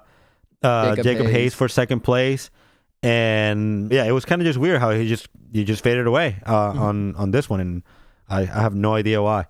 uh, 0.63 0.91
Jacob 0.91 1.05
Jacob, 1.05 1.27
Hayes. 1.27 1.35
Hayes. 1.35 1.55
for 1.55 1.69
second 1.69 2.01
place. 2.01 2.51
And 3.03 3.93
yeah, 3.93 4.05
it 4.05 4.13
was 4.13 4.25
kind 4.25 4.41
of 4.41 4.47
just 4.47 4.59
weird 4.59 4.81
how 4.81 4.91
he 4.91 5.07
just 5.07 5.29
he 5.53 5.65
just 5.65 5.83
faded 5.83 6.07
away 6.07 6.37
uh, 6.47 6.71
Mm-hmm. 6.71 6.83
on 6.83 7.15
on 7.17 7.31
this 7.33 7.51
one, 7.51 7.61
and 7.61 7.83
I, 8.29 8.41
I 8.43 8.45
have 8.47 8.75
no 8.75 8.95
idea 8.95 9.23
why. 9.23 9.47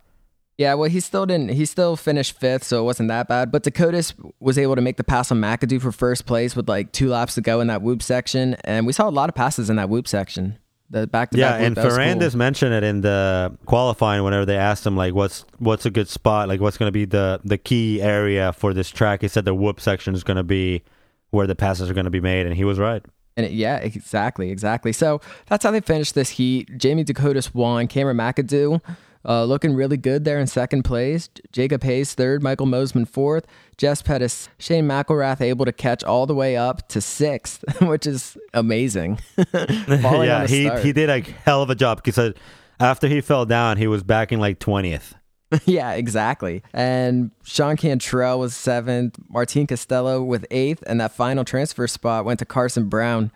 Yeah, 0.58 0.74
well, 0.74 0.88
he 0.88 1.00
still 1.00 1.26
didn't. 1.26 1.50
He 1.50 1.64
still 1.64 1.96
finished 1.96 2.38
fifth, 2.38 2.62
so 2.64 2.80
it 2.80 2.84
wasn't 2.84 3.08
that 3.08 3.26
bad. 3.28 3.50
But 3.50 3.64
Decotis 3.64 4.14
was 4.40 4.56
able 4.58 4.76
to 4.76 4.80
make 4.80 4.96
the 4.96 5.04
pass 5.04 5.30
on 5.32 5.40
McAdoo 5.40 5.80
for 5.82 5.90
first 5.92 6.26
place 6.26 6.54
with 6.54 6.68
like 6.68 6.92
two 6.92 7.08
laps 7.08 7.34
to 7.36 7.40
go 7.40 7.60
in 7.60 7.66
that 7.68 7.82
whoop 7.82 8.02
section, 8.02 8.54
and 8.64 8.86
we 8.86 8.92
saw 8.92 9.08
a 9.08 9.10
lot 9.10 9.28
of 9.28 9.34
passes 9.36 9.68
in 9.70 9.76
that 9.76 9.88
whoop 9.88 10.06
section. 10.08 10.58
The 10.90 11.06
back 11.06 11.30
to 11.30 11.38
Yeah, 11.38 11.56
and 11.56 11.74
Ferrandis 11.74 12.34
mentioned 12.34 12.74
it 12.74 12.84
in 12.84 13.00
the 13.00 13.56
qualifying 13.66 14.22
whenever 14.22 14.44
they 14.44 14.56
asked 14.56 14.86
him 14.86 14.96
like 14.96 15.14
what's 15.14 15.44
what's 15.58 15.86
a 15.86 15.90
good 15.90 16.08
spot, 16.08 16.48
like 16.48 16.60
what's 16.60 16.76
going 16.76 16.88
to 16.88 16.92
be 16.92 17.04
the 17.04 17.40
the 17.44 17.58
key 17.58 18.02
area 18.02 18.52
for 18.52 18.74
this 18.74 18.90
track. 18.90 19.22
He 19.22 19.28
said 19.28 19.44
the 19.44 19.54
whoop 19.54 19.80
section 19.80 20.14
is 20.14 20.22
going 20.22 20.36
to 20.36 20.42
be 20.44 20.82
where 21.30 21.46
the 21.46 21.56
passes 21.56 21.90
are 21.90 21.94
going 21.94 22.04
to 22.04 22.10
be 22.10 22.20
made, 22.20 22.46
and 22.46 22.54
he 22.54 22.64
was 22.64 22.78
right. 22.78 23.04
And 23.36 23.46
it, 23.46 23.52
yeah, 23.52 23.78
exactly, 23.78 24.50
exactly. 24.50 24.92
So 24.92 25.20
that's 25.46 25.64
how 25.64 25.70
they 25.70 25.80
finished 25.80 26.14
this 26.14 26.30
heat. 26.30 26.76
Jamie 26.76 27.04
Decotis 27.04 27.52
won. 27.52 27.88
Cameron 27.88 28.16
McAdoo 28.16 28.80
uh, 29.24 29.44
looking 29.44 29.74
really 29.74 29.96
good 29.96 30.24
there 30.24 30.38
in 30.38 30.46
second 30.46 30.82
place. 30.84 31.28
Jacob 31.52 31.82
Hayes 31.82 32.14
third. 32.14 32.42
Michael 32.42 32.66
Mosman 32.66 33.08
fourth. 33.08 33.46
Jess 33.76 34.02
Pettis. 34.02 34.48
Shane 34.58 34.86
McElrath 34.86 35.40
able 35.40 35.64
to 35.64 35.72
catch 35.72 36.04
all 36.04 36.26
the 36.26 36.34
way 36.34 36.56
up 36.56 36.88
to 36.88 37.00
sixth, 37.00 37.64
which 37.82 38.06
is 38.06 38.36
amazing. 38.52 39.18
Yeah, 39.86 40.46
he 40.46 40.66
start. 40.66 40.82
he 40.84 40.92
did 40.92 41.10
a 41.10 41.20
hell 41.20 41.62
of 41.62 41.70
a 41.70 41.74
job 41.74 42.02
because 42.02 42.34
after 42.80 43.08
he 43.08 43.20
fell 43.20 43.44
down, 43.46 43.76
he 43.76 43.86
was 43.86 44.02
back 44.02 44.32
in 44.32 44.40
like 44.40 44.58
twentieth. 44.58 45.14
yeah, 45.66 45.92
exactly. 45.92 46.62
And 46.72 47.30
Sean 47.44 47.76
Cantrell 47.76 48.38
was 48.38 48.56
seventh, 48.56 49.16
Martin 49.28 49.66
Castelo 49.66 50.24
with 50.24 50.46
eighth, 50.50 50.82
and 50.86 51.00
that 51.00 51.12
final 51.12 51.44
transfer 51.44 51.86
spot 51.86 52.24
went 52.24 52.38
to 52.40 52.44
Carson 52.44 52.88
Brown. 52.88 53.30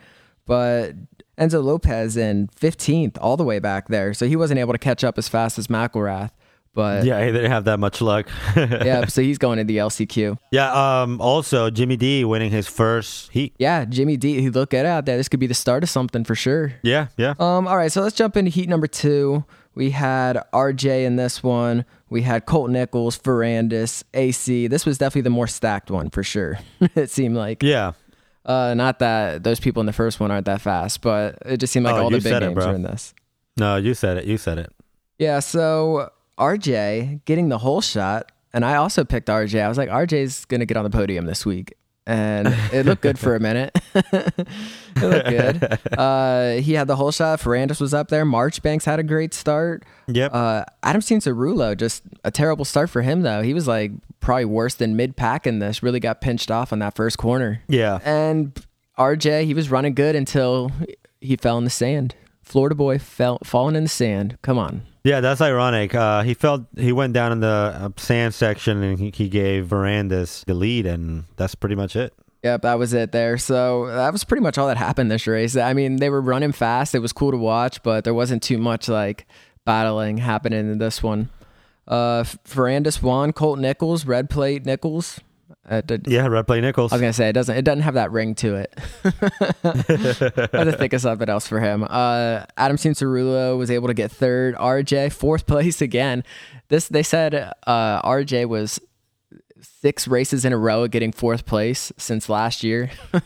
But 0.46 0.94
Enzo 1.38 1.62
Lopes 1.62 2.16
in 2.16 2.48
15th, 2.60 3.16
all 3.20 3.36
the 3.36 3.44
way 3.44 3.58
back 3.58 3.88
there. 3.88 4.12
So 4.14 4.26
he 4.26 4.36
wasn't 4.36 4.60
able 4.60 4.72
to 4.72 4.78
catch 4.78 5.04
up 5.04 5.18
as 5.18 5.28
fast 5.28 5.58
as 5.58 5.68
McElrath. 5.68 6.30
But 6.74 7.04
yeah, 7.04 7.24
he 7.24 7.32
didn't 7.32 7.50
have 7.50 7.64
that 7.64 7.78
much 7.80 8.00
luck. 8.00 8.28
Yeah, 8.56 9.06
so 9.06 9.20
he's 9.22 9.38
going 9.38 9.58
to 9.58 9.64
the 9.64 9.78
LCQ. 9.78 10.38
yeah. 10.52 11.00
Um. 11.02 11.20
Also, 11.20 11.70
Jimmy 11.70 11.96
D 11.96 12.24
winning 12.24 12.50
his 12.52 12.68
first 12.68 13.32
heat. 13.32 13.54
Yeah, 13.58 13.84
Jimmy 13.84 14.16
D, 14.16 14.40
he 14.40 14.50
look 14.50 14.70
good 14.70 14.86
out 14.86 15.04
there. 15.04 15.16
This 15.16 15.28
could 15.28 15.40
be 15.40 15.46
the 15.48 15.54
start 15.54 15.82
of 15.82 15.88
something 15.90 16.22
for 16.24 16.34
sure. 16.36 16.74
Yeah. 16.82 17.08
Yeah. 17.16 17.34
Um, 17.40 17.66
all 17.66 17.76
right, 17.76 17.90
so 17.90 18.00
let's 18.02 18.14
jump 18.14 18.36
into 18.36 18.50
heat 18.50 18.68
number 18.68 18.86
two. 18.86 19.44
We 19.74 19.90
had 19.90 20.40
RJ 20.52 21.04
in 21.04 21.16
this 21.16 21.42
one. 21.42 21.84
We 22.10 22.22
had 22.22 22.46
Colt 22.46 22.70
Nichols, 22.70 23.18
Ferrandis, 23.18 24.04
AC. 24.14 24.66
This 24.68 24.86
was 24.86 24.98
definitely 24.98 25.22
the 25.22 25.30
more 25.30 25.46
stacked 25.46 25.90
one 25.90 26.10
for 26.10 26.22
sure. 26.22 26.58
it 26.80 27.10
seemed 27.10 27.34
like. 27.36 27.62
yeah. 27.62 27.92
Uh, 28.48 28.72
not 28.74 28.98
that 28.98 29.44
those 29.44 29.60
people 29.60 29.80
in 29.80 29.86
the 29.86 29.92
first 29.92 30.18
one 30.18 30.30
aren't 30.30 30.46
that 30.46 30.60
fast, 30.60 31.02
but 31.02 31.38
it 31.44 31.58
just 31.58 31.72
seemed 31.72 31.84
like 31.84 31.94
Oh, 31.94 32.04
all 32.04 32.10
the 32.10 32.18
big 32.18 32.40
names 32.40 32.64
are 32.64 32.74
in 32.74 32.82
this. 32.82 33.14
No, 33.58 33.76
you 33.76 33.92
said 33.94 34.16
it. 34.16 34.24
You 34.24 34.38
said 34.38 34.58
it. 34.58 34.72
Yeah, 35.18 35.40
so 35.40 36.10
RJ 36.38 37.24
getting 37.26 37.50
the 37.50 37.58
whole 37.58 37.80
shot, 37.82 38.32
and 38.54 38.64
I 38.64 38.76
also 38.76 39.04
picked 39.04 39.28
RJ. 39.28 39.60
I 39.62 39.68
was 39.68 39.76
like, 39.76 39.90
RJ's 39.90 40.46
gonna 40.46 40.64
get 40.64 40.76
on 40.78 40.84
the 40.84 40.90
podium 40.90 41.26
this 41.26 41.44
week, 41.44 41.74
and 42.08 42.48
it 42.72 42.86
looked 42.86 43.02
good 43.02 43.18
for 43.18 43.36
a 43.36 43.40
minute. 43.40 43.70
it 43.94 44.48
looked 45.00 45.28
good. 45.28 45.78
Uh, 45.98 46.52
he 46.56 46.74
had 46.74 46.86
the 46.86 46.94
whole 46.96 47.10
shot. 47.10 47.40
Ferrandis 47.40 47.80
was 47.80 47.92
up 47.92 48.08
there. 48.08 48.24
Marchbanks 48.24 48.84
had 48.84 48.98
a 49.00 49.02
great 49.02 49.34
start. 49.34 49.84
Yep. 50.06 50.32
Uh, 50.32 50.64
Adam 50.82 51.00
Cianciarulo, 51.00 51.76
just 51.76 52.04
a 52.24 52.30
terrible 52.30 52.64
start 52.64 52.88
for 52.88 53.02
him 53.02 53.22
though. 53.22 53.42
He 53.42 53.52
was 53.52 53.66
like 53.66 53.90
probably 54.20 54.44
worse 54.44 54.74
than 54.74 54.96
mid 54.96 55.16
pack 55.16 55.46
in 55.46 55.58
this. 55.58 55.82
Really 55.82 55.98
got 56.00 56.20
pinched 56.20 56.50
off 56.50 56.72
on 56.72 56.78
that 56.78 56.94
first 56.94 57.18
corner. 57.18 57.62
yeah. 57.68 57.98
And 58.04 58.54
RJ, 58.96 59.44
he 59.44 59.54
was 59.54 59.70
running 59.70 59.94
good 59.94 60.14
until 60.16 60.70
he 61.20 61.36
fell 61.36 61.58
in 61.58 61.64
the 61.64 61.70
sand. 61.70 62.14
Florida 62.48 62.74
boy 62.74 62.98
fell 62.98 63.38
falling 63.44 63.76
in 63.76 63.82
the 63.82 63.88
sand. 63.90 64.38
Come 64.40 64.58
on. 64.58 64.82
Yeah, 65.04 65.20
that's 65.20 65.40
ironic. 65.40 65.94
Uh, 65.94 66.22
he 66.22 66.32
felt 66.32 66.62
he 66.76 66.92
went 66.92 67.12
down 67.12 67.30
in 67.30 67.40
the 67.40 67.46
uh, 67.46 67.88
sand 67.98 68.34
section 68.34 68.82
and 68.82 68.98
he, 68.98 69.10
he 69.14 69.28
gave 69.28 69.66
Ferrandis 69.66 70.44
the 70.46 70.54
lead, 70.54 70.86
and 70.86 71.24
that's 71.36 71.54
pretty 71.54 71.74
much 71.74 71.94
it. 71.94 72.14
Yep, 72.42 72.62
that 72.62 72.78
was 72.78 72.94
it 72.94 73.12
there. 73.12 73.36
So 73.36 73.86
that 73.86 74.12
was 74.12 74.24
pretty 74.24 74.42
much 74.42 74.56
all 74.56 74.68
that 74.68 74.76
happened 74.78 75.10
this 75.10 75.26
race. 75.26 75.56
I 75.56 75.74
mean, 75.74 75.96
they 75.96 76.08
were 76.08 76.20
running 76.20 76.52
fast. 76.52 76.94
It 76.94 77.00
was 77.00 77.12
cool 77.12 77.32
to 77.32 77.36
watch, 77.36 77.82
but 77.82 78.04
there 78.04 78.14
wasn't 78.14 78.42
too 78.42 78.58
much 78.58 78.88
like 78.88 79.26
battling 79.64 80.18
happening 80.18 80.70
in 80.70 80.78
this 80.78 81.02
one. 81.02 81.28
Uh, 81.86 82.22
Ferrandis 82.22 83.02
won. 83.02 83.32
Colt 83.32 83.58
Nichols, 83.58 84.06
red 84.06 84.30
plate 84.30 84.64
Nichols. 84.64 85.20
Uh, 85.68 85.80
did- 85.82 86.06
Yeah, 86.06 86.26
Red 86.26 86.46
Play 86.46 86.60
Nichols. 86.60 86.92
I 86.92 86.96
was 86.96 87.00
gonna 87.02 87.12
say 87.12 87.28
it 87.28 87.34
doesn't. 87.34 87.56
It 87.56 87.62
doesn't 87.64 87.82
have 87.82 87.94
that 87.94 88.10
ring 88.10 88.34
to 88.36 88.54
it. 88.56 88.74
I 89.04 90.56
had 90.56 90.64
to 90.64 90.74
think 90.78 90.92
of 90.92 91.00
something 91.00 91.28
else 91.28 91.46
for 91.46 91.60
him. 91.60 91.84
Uh, 91.88 92.44
Adam 92.56 92.76
Cianciarulo 92.76 93.58
was 93.58 93.70
able 93.70 93.88
to 93.88 93.94
get 93.94 94.10
third. 94.10 94.54
RJ 94.56 95.12
fourth 95.12 95.46
place 95.46 95.80
again. 95.82 96.24
This 96.68 96.88
they 96.88 97.02
said 97.02 97.34
uh, 97.66 98.02
RJ 98.02 98.46
was 98.48 98.80
six 99.60 100.08
races 100.08 100.44
in 100.44 100.52
a 100.52 100.58
row 100.58 100.86
getting 100.88 101.12
fourth 101.12 101.44
place 101.46 101.92
since 101.96 102.28
last 102.28 102.62
year. 102.64 102.90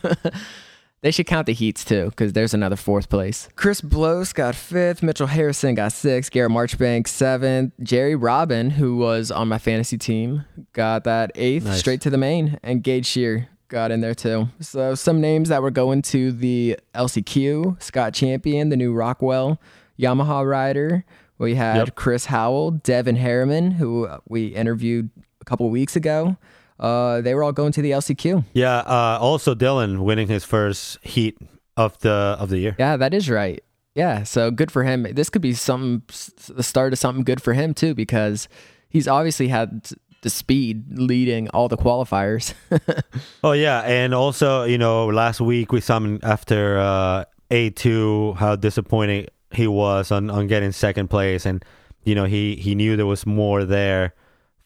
They 1.03 1.11
should 1.11 1.27
count 1.27 1.45
the 1.45 1.53
heats 1.53 1.83
too, 1.85 2.05
because 2.11 2.33
there's 2.33 2.53
another 2.53 2.75
fourth 2.77 3.09
place. 3.09 3.49
Chris 3.55 3.81
Blose 3.81 4.33
got 4.33 4.55
fifth. 4.55 5.03
Mitchell 5.03 5.27
Harrison 5.27 5.75
got 5.75 5.91
sixth. 5.91 6.31
Garrett 6.31 6.51
Marchbank 6.51 7.07
seventh. 7.07 7.73
Jerry 7.83 8.15
Robin, 8.15 8.71
who 8.71 8.95
was 8.97 9.29
on 9.29 9.47
my 9.49 9.57
fantasy 9.57 9.97
team, 9.97 10.45
got 10.71 11.03
that 11.03 11.31
eighth, 11.35 11.65
Nice. 11.65 11.79
straight 11.79 12.01
to 12.01 12.09
the 12.09 12.17
main. 12.17 12.57
And 12.63 12.81
Gage 12.81 13.05
Schehr 13.05 13.47
got 13.67 13.91
in 13.91 13.99
there 14.01 14.15
too. 14.15 14.47
So 14.61 14.95
some 14.95 15.19
names 15.19 15.49
that 15.49 15.61
were 15.61 15.71
going 15.71 16.01
to 16.03 16.31
the 16.31 16.79
LCQ: 16.95 17.81
Scott 17.81 18.13
Champion, 18.13 18.69
the 18.69 18.77
new 18.77 18.93
Rockwell 18.93 19.59
Yamaha 19.99 20.47
rider. 20.49 21.03
We 21.37 21.55
had 21.55 21.75
Yep. 21.77 21.95
Chris 21.95 22.25
Howell, 22.27 22.71
Devin 22.71 23.17
Harriman, 23.17 23.71
who 23.71 24.07
we 24.29 24.47
interviewed 24.47 25.09
a 25.41 25.45
couple 25.45 25.69
weeks 25.69 25.95
ago. 25.97 26.37
Uh, 26.83 27.21
they 27.21 27.33
were 27.33 27.43
all 27.43 27.53
going 27.53 27.71
to 27.71 27.81
the 27.81 27.91
LCQ. 27.91 28.43
yeah. 28.53 28.79
Uh, 28.79 29.17
also, 29.21 29.55
Dylan 29.55 29.99
winning 30.03 30.27
his 30.27 30.43
first 30.43 30.99
heat 31.01 31.37
of 31.77 31.97
the 31.99 32.35
of 32.39 32.49
the 32.49 32.59
year. 32.59 32.75
Yeah, 32.77 32.97
that 32.97 33.13
is 33.13 33.29
right. 33.29 33.63
Yeah, 33.95 34.23
so 34.23 34.51
good 34.51 34.71
for 34.71 34.83
him. 34.83 35.07
This 35.11 35.29
could 35.29 35.41
be 35.41 35.53
some 35.53 36.03
the 36.47 36.63
start 36.63 36.93
of 36.93 36.99
something 36.99 37.23
good 37.23 37.41
for 37.41 37.53
him 37.53 37.73
too, 37.73 37.95
because 37.95 38.47
he's 38.89 39.07
obviously 39.07 39.47
had 39.47 39.89
the 40.23 40.29
speed 40.29 40.97
leading 40.97 41.49
all 41.49 41.67
the 41.69 41.77
qualifiers. 41.77 42.53
Oh 43.43 43.51
yeah, 43.51 43.81
and 43.81 44.13
also 44.13 44.63
you 44.63 44.77
know 44.77 45.07
last 45.07 45.41
week 45.41 45.71
we 45.71 45.79
saw 45.81 45.97
him 45.97 46.19
after 46.23 46.79
uh, 46.79 47.25
A 47.51 47.69
two 47.71 48.33
how 48.39 48.55
disappointing 48.55 49.27
he 49.51 49.67
was 49.67 50.11
on, 50.11 50.29
on 50.29 50.47
getting 50.47 50.71
second 50.71 51.09
place, 51.09 51.45
and 51.45 51.63
you 52.03 52.15
know 52.15 52.25
he 52.25 52.55
he 52.55 52.73
knew 52.75 52.95
there 52.97 53.05
was 53.05 53.25
more 53.25 53.63
there 53.63 54.13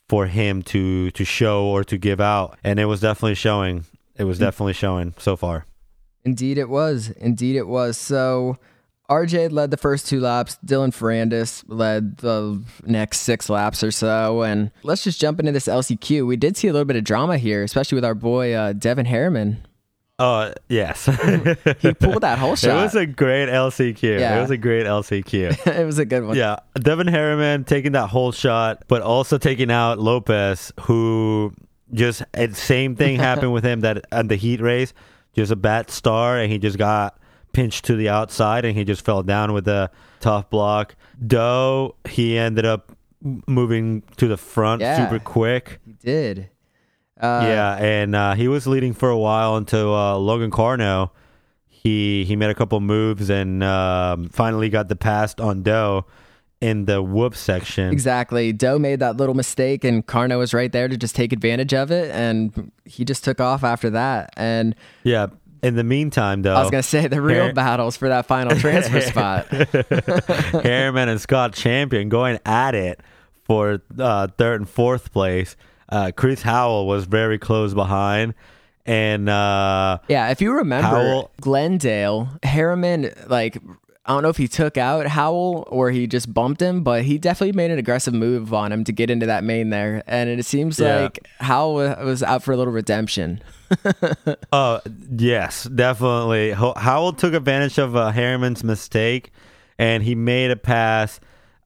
for 0.09 0.27
him 0.27 0.61
to 0.63 1.11
to 1.11 1.25
show 1.25 1.65
or 1.65 1.83
to 1.83 1.97
give 1.97 2.19
out, 2.19 2.57
and 2.63 2.79
it 2.79 2.85
was 2.85 3.01
definitely 3.01 3.35
showing. 3.35 3.85
It 4.15 4.23
was 4.23 4.39
definitely 4.39 4.73
showing 4.73 5.13
so 5.19 5.35
far. 5.35 5.65
Indeed, 6.25 6.57
it 6.57 6.69
was. 6.69 7.09
Indeed, 7.11 7.55
it 7.55 7.67
was. 7.67 7.97
So 7.97 8.57
RJ 9.09 9.51
led 9.51 9.71
the 9.71 9.77
first 9.77 10.07
two 10.07 10.19
laps. 10.19 10.57
Dylan 10.65 10.89
Ferrandis 10.89 11.63
led 11.67 12.17
the 12.17 12.61
next 12.83 13.19
six 13.19 13.49
laps 13.49 13.83
or 13.83 13.91
so. 13.91 14.41
And 14.41 14.71
let's 14.83 15.03
just 15.03 15.21
jump 15.21 15.39
into 15.39 15.51
this 15.51 15.67
LCQ. 15.67 16.27
We 16.27 16.35
did 16.35 16.57
see 16.57 16.67
a 16.67 16.73
little 16.73 16.85
bit 16.85 16.97
of 16.97 17.03
drama 17.03 17.37
here, 17.37 17.63
especially 17.63 17.95
with 17.95 18.05
our 18.05 18.15
boy 18.15 18.53
uh, 18.53 18.73
Devin 18.73 19.05
Harriman. 19.05 19.65
Oh 20.19 20.51
yes, 20.67 21.05
He 21.79 21.93
pulled 21.93 22.23
that 22.23 22.39
whole 22.39 22.55
shot. 22.57 22.71
It 22.71 22.81
was 22.81 22.95
a 22.95 23.05
great 23.05 23.49
LCQ. 23.49 24.19
Yeah. 24.19 24.37
It 24.37 24.41
was 24.41 24.49
a 24.57 24.57
great 24.57 24.85
LCQ. 24.87 25.67
it 25.67 25.85
was 25.85 25.99
a 25.99 26.05
good 26.05 26.23
one. 26.25 26.35
Yeah, 26.35 26.57
Devin 26.79 27.07
Harriman 27.07 27.63
taking 27.65 27.91
that 27.91 28.07
whole 28.07 28.31
shot, 28.31 28.83
but 28.87 29.01
also 29.03 29.37
taking 29.37 29.69
out 29.69 29.99
Lopes, 29.99 30.71
who 30.81 31.53
just 31.93 32.23
same 32.53 32.95
thing 32.95 33.17
happened 33.19 33.53
with 33.53 33.63
him 33.63 33.81
that 33.81 34.05
on 34.11 34.27
the 34.27 34.35
heat 34.35 34.59
race, 34.59 34.93
just 35.35 35.51
a 35.51 35.55
bad 35.55 35.91
star, 35.91 36.37
and 36.39 36.51
he 36.51 36.57
just 36.57 36.77
got 36.79 37.19
pinched 37.53 37.85
to 37.85 37.95
the 37.95 38.09
outside, 38.09 38.65
and 38.65 38.75
he 38.75 38.83
just 38.83 39.05
fell 39.05 39.21
down 39.21 39.53
with 39.53 39.67
a 39.67 39.91
tough 40.19 40.49
block. 40.49 40.95
Doe, 41.25 41.95
he 42.09 42.37
ended 42.39 42.65
up 42.65 42.91
moving 43.47 44.01
to 44.17 44.27
the 44.27 44.37
front 44.37 44.81
Yeah. 44.81 45.05
super 45.07 45.19
quick. 45.23 45.79
He 45.85 45.93
did. 45.93 46.49
Uh, 47.19 47.41
yeah, 47.43 47.75
and 47.77 48.15
uh, 48.15 48.35
he 48.35 48.47
was 48.47 48.67
leading 48.67 48.93
for 48.93 49.09
a 49.09 49.17
while 49.17 49.55
until 49.55 49.93
uh, 49.95 50.15
Logan 50.17 50.51
Karnow. 50.51 51.09
He 51.67 52.25
he 52.25 52.35
made 52.35 52.49
a 52.49 52.55
couple 52.55 52.79
moves 52.79 53.29
and 53.29 53.63
um, 53.63 54.29
finally 54.29 54.69
got 54.69 54.87
the 54.89 54.95
pass 54.95 55.33
on 55.39 55.63
Doe 55.63 56.05
in 56.59 56.85
the 56.85 57.01
whoop 57.01 57.35
section. 57.35 57.91
Exactly. 57.91 58.51
Doe 58.51 58.77
made 58.79 58.99
that 58.99 59.17
little 59.17 59.35
mistake, 59.35 59.83
and 59.83 60.05
Karnow 60.05 60.37
was 60.37 60.53
right 60.53 60.71
there 60.71 60.87
to 60.87 60.97
just 60.97 61.15
take 61.15 61.31
advantage 61.33 61.73
of 61.73 61.91
it, 61.91 62.11
and 62.11 62.71
he 62.85 63.05
just 63.05 63.23
took 63.23 63.39
off 63.39 63.63
after 63.63 63.89
that. 63.91 64.31
And 64.37 64.75
Yeah. 65.03 65.27
In 65.63 65.75
the 65.75 65.83
meantime, 65.83 66.43
though, 66.43 66.53
I 66.53 66.61
was 66.61 66.69
gonna 66.69 66.83
say 66.83 67.07
the 67.07 67.19
real 67.19 67.45
Har- 67.45 67.53
battles 67.53 67.97
for 67.97 68.09
that 68.09 68.27
final 68.27 68.55
transfer 68.57 69.01
spot. 69.01 69.47
Harriman 70.63 71.09
and 71.09 71.19
Scott 71.19 71.53
Champion 71.53 72.09
going 72.09 72.39
at 72.45 72.75
it 72.75 72.99
for 73.43 73.81
uh, 73.97 74.27
third 74.37 74.61
and 74.61 74.69
fourth 74.69 75.11
place. 75.11 75.55
Uh, 75.89 76.11
Chris 76.15 76.41
Howell 76.41 76.85
was 76.87 77.05
very 77.05 77.37
close 77.39 77.73
behind, 77.73 78.33
and 78.85 79.29
uh, 79.29 79.99
Yeah, 80.07 80.29
if 80.29 80.41
you 80.41 80.51
remember, 80.53 80.87
Howell- 80.87 81.31
Glendale 81.41 82.29
Harriman, 82.43 83.13
like 83.27 83.57
I 84.05 84.11
don't 84.13 84.23
know 84.23 84.29
if 84.29 84.37
he 84.37 84.47
took 84.47 84.77
out 84.77 85.05
Howell 85.07 85.65
or 85.69 85.91
he 85.91 86.07
just 86.07 86.33
bumped 86.33 86.61
him, 86.61 86.81
but 86.81 87.03
he 87.03 87.17
definitely 87.17 87.51
made 87.51 87.71
an 87.71 87.77
aggressive 87.79 88.13
move 88.13 88.53
on 88.53 88.71
him 88.71 88.85
to 88.85 88.93
get 88.93 89.09
into 89.09 89.25
that 89.25 89.43
main 89.43 89.69
there, 89.69 90.01
and 90.07 90.29
it 90.29 90.45
seems 90.45 90.79
Yeah. 90.79 91.01
like 91.03 91.27
Howell 91.39 91.75
was 92.05 92.23
out 92.23 92.41
for 92.43 92.53
a 92.53 92.57
little 92.57 92.71
redemption. 92.73 93.41
Oh 94.51 94.79
yes, 95.17 95.63
definitely. 95.65 96.51
Howell 96.51 97.13
took 97.13 97.33
advantage 97.33 97.77
of 97.77 97.95
uh, 97.95 98.11
Harriman's 98.11 98.63
mistake, 98.63 99.31
and 99.77 100.03
he 100.03 100.15
made 100.15 100.51
a 100.51 100.55
pass. 100.55 101.19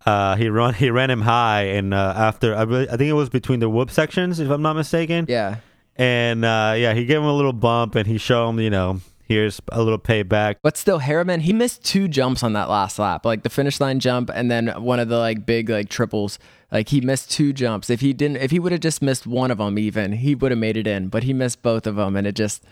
Uh, 0.05 0.35
he 0.35 0.49
run 0.49 0.73
he 0.73 0.89
ran 0.89 1.09
him 1.09 1.21
high, 1.21 1.63
and 1.63 1.93
uh, 1.93 2.13
after 2.15 2.55
I, 2.55 2.63
really, 2.63 2.89
I 2.89 2.97
think 2.97 3.09
it 3.09 3.13
was 3.13 3.29
between 3.29 3.59
the 3.59 3.69
whoop 3.69 3.91
sections, 3.91 4.39
if 4.39 4.49
I'm 4.49 4.61
not 4.61 4.75
mistaken. 4.75 5.25
Yeah, 5.29 5.57
And 5.95 6.43
uh, 6.43 6.73
yeah, 6.77 6.93
he 6.93 7.05
gave 7.05 7.17
him 7.17 7.25
a 7.25 7.35
little 7.35 7.53
bump, 7.53 7.95
and 7.95 8.07
he 8.07 8.17
showed 8.17 8.49
him, 8.49 8.59
you 8.59 8.69
know, 8.69 9.01
here's 9.27 9.61
a 9.71 9.81
little 9.81 9.99
payback. 9.99 10.55
but 10.63 10.75
still, 10.77 10.99
Harriman 10.99 11.41
he 11.41 11.53
missed 11.53 11.85
two 11.85 12.07
jumps 12.07 12.43
on 12.43 12.53
that 12.53 12.69
last 12.69 12.99
lap, 12.99 13.25
like 13.25 13.43
the 13.43 13.49
finish 13.49 13.79
line 13.79 13.99
jump 13.99 14.29
and 14.33 14.49
then 14.49 14.67
one 14.81 14.99
of 14.99 15.07
the 15.07 15.17
like 15.17 15.45
big 15.45 15.69
like 15.69 15.89
triples. 15.89 16.39
Like 16.71 16.89
he 16.89 17.01
missed 17.01 17.29
two 17.29 17.53
jumps. 17.53 17.89
If 17.89 18.01
he 18.01 18.13
didn't, 18.13 18.37
if 18.37 18.51
he 18.51 18.59
would 18.59 18.71
have 18.71 18.81
just 18.81 19.01
missed 19.01 19.27
one 19.27 19.51
of 19.51 19.57
them, 19.57 19.77
even 19.77 20.13
he 20.13 20.35
would 20.35 20.51
have 20.51 20.59
made 20.59 20.77
it 20.77 20.87
in. 20.87 21.09
But 21.09 21.23
he 21.23 21.33
missed 21.33 21.61
both 21.61 21.85
of 21.85 21.95
them, 21.95 22.15
and 22.15 22.25
it 22.25 22.35
just. 22.35 22.63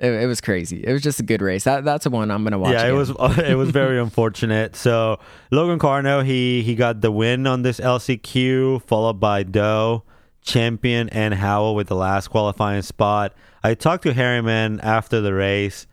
It, 0.00 0.12
it 0.12 0.26
was 0.26 0.40
crazy. 0.40 0.84
It 0.84 0.92
was 0.92 1.02
just 1.02 1.20
a 1.20 1.22
good 1.22 1.40
race. 1.40 1.64
That 1.64 1.84
that's 1.84 2.04
the 2.04 2.10
one 2.10 2.30
I'm 2.30 2.44
gonna 2.44 2.58
watch. 2.58 2.72
Yeah, 2.72 2.86
it 2.86 2.92
was 2.92 3.10
it 3.38 3.56
was 3.56 3.70
very 3.70 3.98
unfortunate. 3.98 4.76
So 4.76 5.18
Logan 5.50 5.78
Karnow, 5.78 6.24
he 6.24 6.62
he 6.62 6.74
got 6.74 7.00
the 7.00 7.10
win 7.10 7.46
on 7.46 7.62
this 7.62 7.80
LCQ, 7.80 8.82
followed 8.82 9.20
by 9.20 9.42
Doe, 9.42 10.02
Champion, 10.42 11.08
and 11.10 11.34
Howell 11.34 11.74
with 11.74 11.88
the 11.88 11.96
last 11.96 12.28
qualifying 12.28 12.82
spot. 12.82 13.34
I 13.62 13.74
talked 13.74 14.02
to 14.04 14.12
Harriman 14.12 14.80
after 14.80 15.20
the 15.20 15.34
race, 15.34 15.86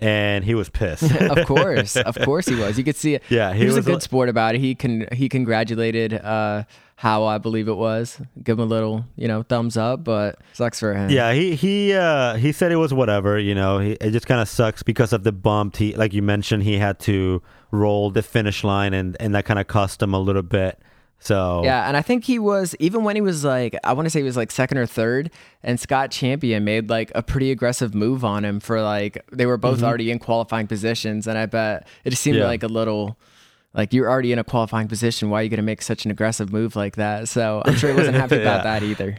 and 0.00 0.44
he 0.44 0.54
was 0.54 0.68
pissed. 0.68 1.10
of 1.20 1.46
course, 1.46 1.96
of 1.96 2.18
course 2.20 2.46
he 2.46 2.54
was. 2.54 2.78
You 2.78 2.84
could 2.84 2.96
see 2.96 3.14
it. 3.14 3.22
Yeah, 3.28 3.52
he, 3.52 3.60
he 3.60 3.66
was, 3.66 3.76
was 3.76 3.86
a 3.86 3.88
good 3.88 3.94
li- 3.96 4.00
sport 4.00 4.28
about 4.28 4.54
it. 4.54 4.60
He 4.60 4.74
can 4.74 5.08
he 5.12 5.28
congratulated 5.28 6.14
uh 6.14 6.64
Howell, 6.98 7.28
I 7.28 7.36
believe 7.38 7.68
it 7.68 7.76
was. 7.76 8.18
Give 8.42 8.58
him 8.58 8.64
a 8.64 8.68
little, 8.68 9.04
you 9.16 9.28
know, 9.28 9.42
thumbs 9.42 9.76
up, 9.76 10.02
but 10.02 10.38
sucks 10.54 10.80
for 10.80 10.94
him. 10.94 11.10
yeah, 11.10 11.32
he 11.34 11.54
he 11.54 11.92
uh, 11.92 12.36
he 12.36 12.52
said 12.52 12.72
it 12.72 12.76
was 12.76 12.94
whatever. 12.94 13.38
You 13.38 13.54
know, 13.54 13.78
he, 13.78 13.92
it 13.92 14.12
just 14.12 14.26
kind 14.26 14.40
of 14.40 14.48
sucks 14.48 14.82
because 14.82 15.12
of 15.12 15.22
the 15.22 15.32
bump. 15.32 15.76
He 15.76 15.94
like 15.94 16.14
you 16.14 16.22
mentioned, 16.22 16.62
he 16.62 16.78
had 16.78 16.98
to 17.00 17.42
roll 17.70 18.10
the 18.10 18.22
finish 18.22 18.64
line, 18.64 18.94
and 18.94 19.14
and 19.20 19.34
that 19.34 19.44
kind 19.44 19.58
of 19.60 19.66
cost 19.66 20.00
him 20.02 20.14
a 20.14 20.18
little 20.18 20.42
bit. 20.42 20.78
So 21.18 21.62
Yeah, 21.64 21.86
and 21.88 21.96
I 21.96 22.02
think 22.02 22.24
he 22.24 22.38
was 22.38 22.74
even 22.78 23.02
when 23.04 23.14
he 23.16 23.22
was 23.22 23.42
like 23.44 23.74
I 23.84 23.92
want 23.94 24.06
to 24.06 24.10
say 24.10 24.20
he 24.20 24.24
was 24.24 24.36
like 24.36 24.50
second 24.50 24.78
or 24.78 24.86
third, 24.86 25.30
and 25.62 25.78
Scott 25.80 26.10
Champion 26.10 26.64
made 26.64 26.88
like 26.88 27.10
a 27.14 27.22
pretty 27.22 27.50
aggressive 27.50 27.94
move 27.94 28.24
on 28.24 28.44
him 28.44 28.58
for 28.60 28.80
like 28.82 29.22
they 29.32 29.44
were 29.46 29.56
both 29.58 29.82
already 29.82 30.10
in 30.10 30.18
qualifying 30.18 30.66
positions, 30.66 31.26
and 31.26 31.36
I 31.36 31.44
bet 31.46 31.86
it 32.04 32.10
just 32.10 32.22
seemed 32.22 32.36
Mm-hmm. 32.36 32.42
Yeah. 32.42 32.46
like 32.48 32.62
a 32.62 32.68
little 32.68 33.18
like 33.76 33.92
you're 33.92 34.10
already 34.10 34.32
in 34.32 34.38
a 34.40 34.44
qualifying 34.44 34.88
position. 34.88 35.30
Why 35.30 35.40
are 35.40 35.42
you 35.44 35.48
going 35.50 35.58
to 35.58 35.62
make 35.62 35.82
such 35.82 36.04
an 36.04 36.10
aggressive 36.10 36.52
move 36.52 36.74
like 36.74 36.96
that? 36.96 37.28
So 37.28 37.62
I'm 37.64 37.76
sure 37.76 37.90
he 37.90 37.96
wasn't 37.96 38.16
happy 38.22 38.40
about 38.40 38.64
Yeah. 38.64 38.80
that 38.80 38.82
either. 38.82 39.18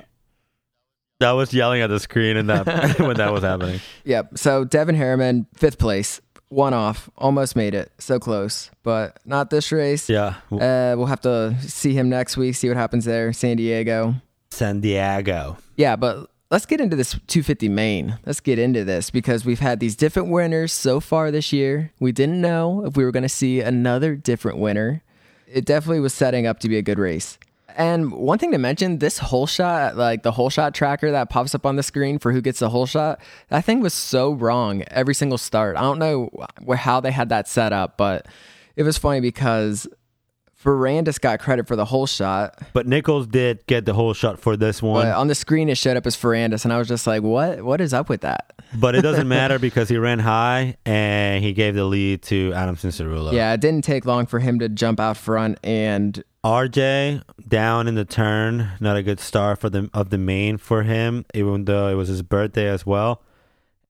I 1.21 1.31
was 1.33 1.53
yelling 1.53 1.81
at 1.81 1.87
the 1.89 1.99
screen 1.99 2.37
and 2.37 2.49
that 2.49 2.65
when 2.99 3.17
that 3.17 3.31
was 3.33 3.43
happening. 3.43 3.79
Yep. 4.03 4.37
So 4.37 4.65
Devin 4.65 4.95
Harriman, 4.95 5.47
fifth 5.55 5.77
place, 5.79 6.21
one 6.49 6.73
off, 6.73 7.09
almost 7.17 7.55
made 7.55 7.73
it, 7.73 7.91
so 7.97 8.19
close, 8.19 8.69
but 8.83 9.17
not 9.25 9.49
this 9.49 9.71
race. 9.71 10.09
Yeah, 10.09 10.35
Uh, 10.51 10.93
we'll 10.97 11.07
have 11.07 11.21
to 11.21 11.55
see 11.61 11.93
him 11.93 12.07
next 12.09 12.37
week, 12.37 12.55
see 12.55 12.67
what 12.67 12.77
happens 12.77 13.05
there, 13.05 13.33
San 13.33 13.57
Diego. 13.57 14.15
San 14.51 14.79
Diego. 14.79 15.57
Yeah, 15.75 15.95
but 15.95 16.29
let's 16.49 16.65
get 16.65 16.79
into 16.79 16.95
this 16.95 17.11
250 17.27 17.69
main. 17.69 18.19
Let's 18.25 18.39
get 18.39 18.59
into 18.59 18.83
this 18.83 19.09
because 19.09 19.45
we've 19.45 19.59
had 19.59 19.79
these 19.79 19.95
different 19.95 20.29
winners 20.29 20.71
so 20.71 20.99
far 20.99 21.31
this 21.31 21.51
year. 21.51 21.91
We 21.99 22.11
didn't 22.11 22.41
know 22.41 22.85
if 22.85 22.95
we 22.95 23.03
were 23.03 23.11
going 23.11 23.23
to 23.23 23.29
see 23.29 23.61
another 23.61 24.15
different 24.15 24.57
winner. 24.57 25.03
It 25.47 25.65
definitely 25.65 25.99
was 25.99 26.13
setting 26.13 26.45
up 26.45 26.59
to 26.59 26.69
be 26.69 26.77
a 26.77 26.81
good 26.81 26.99
race. 26.99 27.37
And 27.75 28.11
one 28.11 28.39
thing 28.39 28.51
to 28.53 28.57
mention, 28.57 28.97
this 28.97 29.19
whole 29.19 29.45
shot, 29.45 29.95
like 29.95 30.23
the 30.23 30.31
whole 30.31 30.49
shot 30.49 30.73
tracker 30.73 31.11
that 31.11 31.29
pops 31.29 31.53
up 31.53 31.65
on 31.65 31.75
the 31.75 31.83
screen 31.83 32.17
for 32.17 32.31
who 32.31 32.41
gets 32.41 32.59
the 32.59 32.69
whole 32.69 32.87
shot, 32.87 33.21
that 33.49 33.65
thing 33.65 33.81
was 33.81 33.93
so 33.93 34.31
wrong 34.31 34.83
every 34.87 35.13
single 35.13 35.37
start. 35.37 35.77
I 35.77 35.81
don't 35.81 35.99
know 35.99 36.31
how 36.75 36.99
they 36.99 37.11
had 37.11 37.29
that 37.29 37.47
set 37.47 37.73
up, 37.73 37.95
but 37.95 38.25
it 38.75 38.83
was 38.83 38.97
funny 38.97 39.21
because 39.21 39.87
Ferrandis 40.67 41.19
got 41.21 41.39
credit 41.39 41.65
for 41.65 41.77
the 41.77 41.85
whole 41.85 42.05
shot, 42.05 42.59
But 42.73 42.87
Nichols 42.87 43.25
did 43.25 43.65
get 43.67 43.85
the 43.85 43.93
whole 43.93 44.13
shot 44.13 44.37
for 44.37 44.57
this 44.57 44.81
one. 44.81 45.05
but 45.05 45.15
on 45.15 45.27
the 45.27 45.35
screen, 45.35 45.69
it 45.69 45.77
showed 45.77 45.95
up 45.95 46.05
as 46.05 46.17
Ferrandis, 46.17 46.65
and 46.65 46.73
I 46.73 46.77
was 46.77 46.89
just 46.89 47.07
like, 47.07 47.23
"What? 47.23 47.61
What 47.63 47.79
is 47.79 47.93
up 47.93 48.09
with 48.09 48.21
that?" 48.21 48.51
but 48.77 48.95
it 48.95 49.01
doesn't 49.01 49.27
matter 49.39 49.59
because 49.59 49.87
he 49.87 49.97
ran 49.97 50.19
high 50.19 50.75
and 50.85 51.41
he 51.41 51.53
gave 51.53 51.73
the 51.73 51.85
lead 51.85 52.21
to 52.23 52.51
Adam 52.53 52.75
Cianciarulo. 52.75 53.31
Yeah, 53.31 53.53
it 53.53 53.61
didn't 53.61 53.85
take 53.85 54.05
long 54.05 54.25
for 54.25 54.39
him 54.39 54.59
to 54.59 54.67
jump 54.67 54.99
out 54.99 55.15
front, 55.15 55.57
and 55.63 56.21
RJ 56.43 57.23
down 57.47 57.87
in 57.87 57.95
the 57.95 58.03
turn, 58.05 58.71
not 58.81 58.97
a 58.97 59.03
good 59.03 59.21
start 59.21 59.59
for 59.59 59.69
the 59.69 59.89
of 59.93 60.09
the 60.09 60.17
main 60.17 60.57
for 60.57 60.83
him, 60.83 61.23
even 61.33 61.63
though 61.63 61.87
it 61.87 61.95
was 61.95 62.09
his 62.09 62.21
birthday 62.23 62.67
as 62.67 62.85
well. 62.85 63.21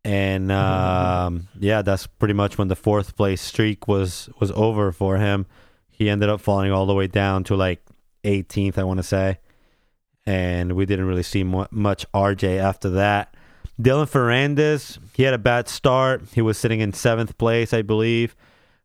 And 0.03 0.51
um, 0.51 1.47
yeah, 1.59 1.81
that's 1.81 2.05
pretty 2.07 2.33
much 2.35 2.57
when 2.57 2.67
the 2.67 2.75
fourth 2.75 3.15
place 3.15 3.41
streak 3.41 3.87
was 3.87 4.29
was 4.39 4.51
over 4.51 4.91
for 4.91 5.17
him. 5.17 5.47
He 5.97 6.09
ended 6.11 6.29
up 6.29 6.41
falling 6.41 6.71
all 6.71 6.85
the 6.85 6.93
way 6.93 7.07
down 7.07 7.43
to 7.45 7.55
like 7.55 7.81
18th, 8.23 8.77
I 8.77 8.83
want 8.83 8.97
to 8.99 9.03
say, 9.03 9.39
and 10.27 10.73
we 10.73 10.85
didn't 10.85 11.07
really 11.07 11.23
see 11.23 11.43
much 11.43 12.05
RJ 12.13 12.59
after 12.59 12.89
that. 12.91 13.33
Dylan 13.81 14.07
Ferrandis, 14.09 14.99
he 15.15 15.23
had 15.23 15.33
a 15.33 15.39
bad 15.39 15.67
start. 15.67 16.21
He 16.33 16.41
was 16.41 16.57
sitting 16.57 16.81
in 16.81 16.93
seventh 16.93 17.37
place, 17.39 17.73
I 17.73 17.81
believe, 17.81 18.35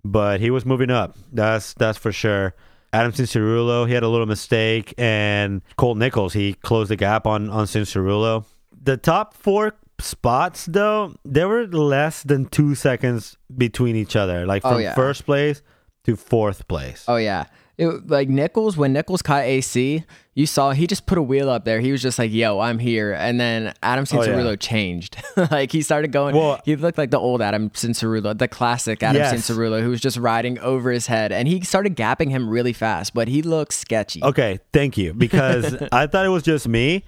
but 0.03 0.41
he 0.41 0.51
was 0.51 0.65
moving 0.65 0.91
up. 0.91 1.17
That's 1.33 1.75
that's 1.75 1.99
for 1.99 2.13
sure. 2.13 2.55
Adam 2.95 3.13
Cianciarulo, 3.13 3.87
he 3.89 3.93
had 3.95 4.03
a 4.03 4.09
little 4.09 4.27
mistake, 4.27 4.95
and 4.99 5.61
Colt 5.77 5.99
Nichols, 5.99 6.33
he 6.35 6.55
closed 6.55 6.91
the 6.91 6.97
gap 6.97 7.27
on 7.27 7.51
on 7.51 7.67
Cianciarulo. 7.67 8.45
The 8.83 8.97
top 8.97 9.35
four 9.35 9.75
spots, 9.99 10.67
though, 10.67 11.15
there 11.25 11.49
were 11.49 11.67
less 11.67 12.23
than 12.23 12.47
two 12.47 12.75
seconds 12.75 13.37
between 13.57 13.97
each 13.97 14.17
other, 14.17 14.47
like 14.47 14.63
Oh, 14.65 14.73
from 14.73 14.81
yeah. 14.81 14.95
first 14.95 15.25
place 15.27 15.63
to 16.05 16.17
fourth 16.17 16.67
place. 16.69 17.05
oh 17.09 17.17
yeah, 17.17 17.45
it 17.79 18.07
like 18.09 18.29
Nichols 18.29 18.77
when 18.77 18.93
Nichols 18.93 19.23
caught 19.23 19.43
AC, 19.45 20.05
you 20.35 20.47
saw 20.47 20.73
he 20.73 20.87
just 20.87 21.07
put 21.07 21.17
a 21.19 21.23
wheel 21.23 21.49
up 21.49 21.65
there. 21.65 21.81
He 21.81 21.93
was 21.93 22.03
just 22.03 22.19
like, 22.19 22.33
"Yo, 22.33 22.59
I'm 22.61 22.79
here," 22.79 23.13
and 23.13 23.39
then 23.41 23.73
Adam 23.83 24.05
Oh, 24.13 24.23
yeah. 24.23 24.57
Changed. 24.57 25.17
like 25.51 25.73
he 25.73 25.81
started 25.83 26.13
going. 26.13 26.35
Well- 26.37 26.61
he 26.65 26.77
looked 26.77 26.99
like 26.99 27.11
the 27.11 27.19
old 27.19 27.41
Adam 27.41 27.71
Cianciarulo, 27.71 28.37
the 28.37 28.49
classic 28.49 29.03
Adam 29.03 29.21
Yes. 29.23 29.33
Cianciarulo, 29.35 29.83
who 29.83 29.91
was 29.91 30.01
just 30.01 30.17
riding 30.19 30.59
over 30.59 30.91
his 30.91 31.07
head, 31.07 31.33
and 31.33 31.47
he 31.49 31.61
started 31.63 31.97
gapping 31.97 32.31
him 32.31 32.49
really 32.49 32.73
fast, 32.73 33.15
but 33.15 33.29
he 33.29 33.43
looked 33.43 33.73
sketchy. 33.75 34.23
Okay, 34.23 34.59
thank 34.73 34.97
you. 34.99 35.15
Because 35.15 35.77
I 35.93 36.07
thought 36.07 36.27
it 36.27 36.31
was 36.31 36.43
just 36.43 36.67
me. 36.69 37.05